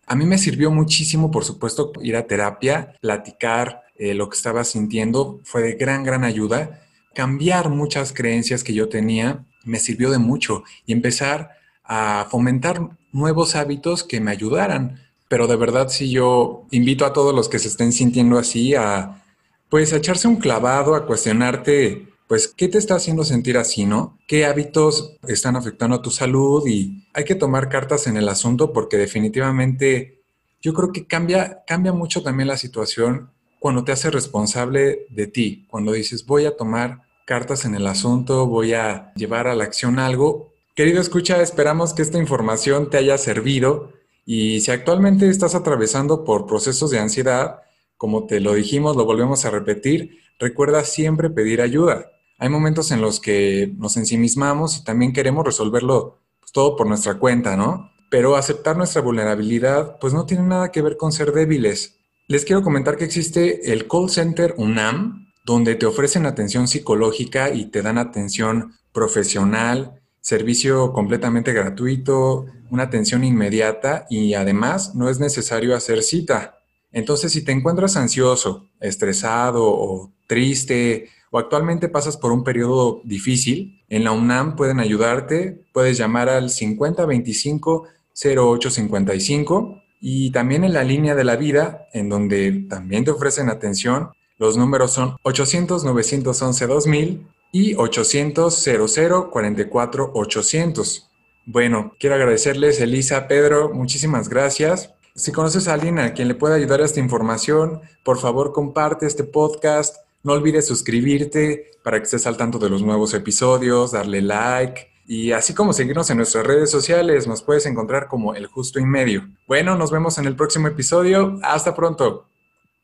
a 0.06 0.14
mí 0.14 0.26
me 0.26 0.38
sirvió 0.38 0.70
muchísimo, 0.70 1.30
por 1.30 1.44
supuesto, 1.44 1.92
ir 2.02 2.16
a 2.16 2.26
terapia, 2.26 2.96
platicar 3.00 3.82
eh, 3.96 4.14
lo 4.14 4.28
que 4.28 4.36
estaba 4.36 4.64
sintiendo, 4.64 5.40
fue 5.44 5.62
de 5.62 5.72
gran, 5.74 6.04
gran 6.04 6.22
ayuda. 6.22 6.82
Cambiar 7.14 7.70
muchas 7.70 8.12
creencias 8.12 8.62
que 8.62 8.74
yo 8.74 8.88
tenía 8.88 9.46
me 9.64 9.78
sirvió 9.78 10.10
de 10.10 10.18
mucho 10.18 10.64
y 10.84 10.92
empezar 10.92 11.50
a 11.84 12.26
fomentar 12.30 12.90
nuevos 13.12 13.54
hábitos 13.54 14.04
que 14.04 14.20
me 14.20 14.30
ayudaran 14.30 15.00
pero 15.32 15.46
de 15.46 15.56
verdad 15.56 15.88
sí 15.88 16.10
yo 16.10 16.66
invito 16.72 17.06
a 17.06 17.14
todos 17.14 17.34
los 17.34 17.48
que 17.48 17.58
se 17.58 17.68
estén 17.68 17.90
sintiendo 17.90 18.36
así 18.36 18.74
a 18.74 19.24
pues 19.70 19.94
a 19.94 19.96
echarse 19.96 20.28
un 20.28 20.36
clavado, 20.36 20.94
a 20.94 21.06
cuestionarte 21.06 22.06
pues 22.28 22.48
qué 22.48 22.68
te 22.68 22.76
está 22.76 22.96
haciendo 22.96 23.24
sentir 23.24 23.56
así, 23.56 23.86
¿no? 23.86 24.18
¿Qué 24.28 24.44
hábitos 24.44 25.16
están 25.26 25.56
afectando 25.56 25.96
a 25.96 26.02
tu 26.02 26.10
salud? 26.10 26.66
Y 26.66 27.08
hay 27.14 27.24
que 27.24 27.34
tomar 27.34 27.70
cartas 27.70 28.06
en 28.06 28.18
el 28.18 28.28
asunto 28.28 28.74
porque 28.74 28.98
definitivamente 28.98 30.20
yo 30.60 30.74
creo 30.74 30.92
que 30.92 31.06
cambia, 31.06 31.62
cambia 31.66 31.94
mucho 31.94 32.22
también 32.22 32.48
la 32.48 32.58
situación 32.58 33.30
cuando 33.58 33.84
te 33.84 33.92
haces 33.92 34.12
responsable 34.12 35.06
de 35.08 35.28
ti, 35.28 35.66
cuando 35.70 35.92
dices 35.92 36.26
voy 36.26 36.44
a 36.44 36.58
tomar 36.58 37.04
cartas 37.24 37.64
en 37.64 37.74
el 37.74 37.86
asunto, 37.86 38.46
voy 38.48 38.74
a 38.74 39.14
llevar 39.14 39.46
a 39.46 39.54
la 39.54 39.64
acción 39.64 39.98
algo. 39.98 40.52
Querido 40.74 41.00
escucha, 41.00 41.40
esperamos 41.40 41.94
que 41.94 42.02
esta 42.02 42.18
información 42.18 42.90
te 42.90 42.98
haya 42.98 43.16
servido 43.16 44.01
y 44.24 44.60
si 44.60 44.70
actualmente 44.70 45.28
estás 45.28 45.54
atravesando 45.54 46.24
por 46.24 46.46
procesos 46.46 46.90
de 46.90 46.98
ansiedad, 46.98 47.60
como 47.96 48.26
te 48.26 48.40
lo 48.40 48.54
dijimos, 48.54 48.96
lo 48.96 49.04
volvemos 49.04 49.44
a 49.44 49.50
repetir, 49.50 50.18
recuerda 50.38 50.84
siempre 50.84 51.30
pedir 51.30 51.60
ayuda. 51.60 52.10
Hay 52.38 52.48
momentos 52.48 52.90
en 52.90 53.00
los 53.00 53.20
que 53.20 53.72
nos 53.78 53.96
ensimismamos 53.96 54.78
y 54.78 54.84
también 54.84 55.12
queremos 55.12 55.44
resolverlo 55.44 56.18
pues, 56.40 56.50
todo 56.52 56.76
por 56.76 56.88
nuestra 56.88 57.18
cuenta, 57.18 57.56
¿no? 57.56 57.92
Pero 58.10 58.36
aceptar 58.36 58.76
nuestra 58.76 59.02
vulnerabilidad 59.02 59.98
pues 60.00 60.12
no 60.12 60.26
tiene 60.26 60.42
nada 60.44 60.72
que 60.72 60.82
ver 60.82 60.96
con 60.96 61.12
ser 61.12 61.32
débiles. 61.32 62.00
Les 62.26 62.44
quiero 62.44 62.62
comentar 62.62 62.96
que 62.96 63.04
existe 63.04 63.72
el 63.72 63.86
call 63.86 64.10
center 64.10 64.54
UNAM, 64.56 65.32
donde 65.44 65.76
te 65.76 65.86
ofrecen 65.86 66.26
atención 66.26 66.68
psicológica 66.68 67.50
y 67.50 67.66
te 67.66 67.82
dan 67.82 67.98
atención 67.98 68.74
profesional, 68.92 70.01
servicio 70.22 70.92
completamente 70.92 71.52
gratuito, 71.52 72.46
una 72.70 72.84
atención 72.84 73.24
inmediata 73.24 74.06
y 74.08 74.32
además 74.32 74.94
no 74.94 75.10
es 75.10 75.20
necesario 75.20 75.76
hacer 75.76 76.02
cita. 76.02 76.60
Entonces, 76.92 77.32
si 77.32 77.44
te 77.44 77.52
encuentras 77.52 77.96
ansioso, 77.96 78.68
estresado 78.80 79.64
o 79.64 80.12
triste 80.26 81.08
o 81.30 81.38
actualmente 81.38 81.88
pasas 81.88 82.16
por 82.16 82.32
un 82.32 82.44
periodo 82.44 83.00
difícil, 83.04 83.82
en 83.88 84.04
la 84.04 84.12
UNAM 84.12 84.54
pueden 84.56 84.80
ayudarte. 84.80 85.66
Puedes 85.72 85.98
llamar 85.98 86.28
al 86.28 86.50
5025 86.50 87.84
0855 88.14 89.82
y 90.00 90.30
también 90.30 90.64
en 90.64 90.74
la 90.74 90.84
línea 90.84 91.14
de 91.14 91.24
la 91.24 91.36
vida, 91.36 91.88
en 91.92 92.08
donde 92.08 92.66
también 92.68 93.04
te 93.04 93.10
ofrecen 93.10 93.48
atención. 93.48 94.10
Los 94.38 94.56
números 94.56 94.92
son 94.92 95.16
800 95.22 95.84
911 95.84 96.66
2000 96.66 97.26
y 97.52 97.74
800 97.74 98.52
00 98.52 99.30
44 99.30 100.10
800. 100.14 101.10
Bueno, 101.44 101.94
quiero 102.00 102.16
agradecerles, 102.16 102.80
Elisa, 102.80 103.28
Pedro, 103.28 103.72
muchísimas 103.72 104.28
gracias. 104.28 104.94
Si 105.14 105.30
conoces 105.30 105.68
a 105.68 105.74
alguien 105.74 105.98
a 105.98 106.14
quien 106.14 106.26
le 106.26 106.34
pueda 106.34 106.54
ayudar 106.54 106.80
a 106.80 106.86
esta 106.86 107.00
información, 107.00 107.82
por 108.02 108.18
favor 108.18 108.52
comparte 108.52 109.06
este 109.06 109.24
podcast. 109.24 109.96
No 110.22 110.32
olvides 110.32 110.66
suscribirte 110.66 111.70
para 111.84 111.98
que 111.98 112.04
estés 112.04 112.26
al 112.26 112.36
tanto 112.36 112.58
de 112.58 112.70
los 112.70 112.82
nuevos 112.82 113.12
episodios, 113.12 113.92
darle 113.92 114.22
like 114.22 114.92
y 115.06 115.32
así 115.32 115.52
como 115.54 115.72
seguirnos 115.72 116.08
en 116.10 116.16
nuestras 116.18 116.46
redes 116.46 116.70
sociales, 116.70 117.26
nos 117.26 117.42
puedes 117.42 117.66
encontrar 117.66 118.08
como 118.08 118.34
El 118.34 118.46
Justo 118.46 118.78
y 118.78 118.86
Medio. 118.86 119.28
Bueno, 119.46 119.76
nos 119.76 119.90
vemos 119.90 120.16
en 120.18 120.26
el 120.26 120.36
próximo 120.36 120.68
episodio. 120.68 121.38
Hasta 121.42 121.74
pronto. 121.74 122.28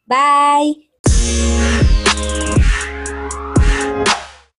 Bye. 0.05 0.88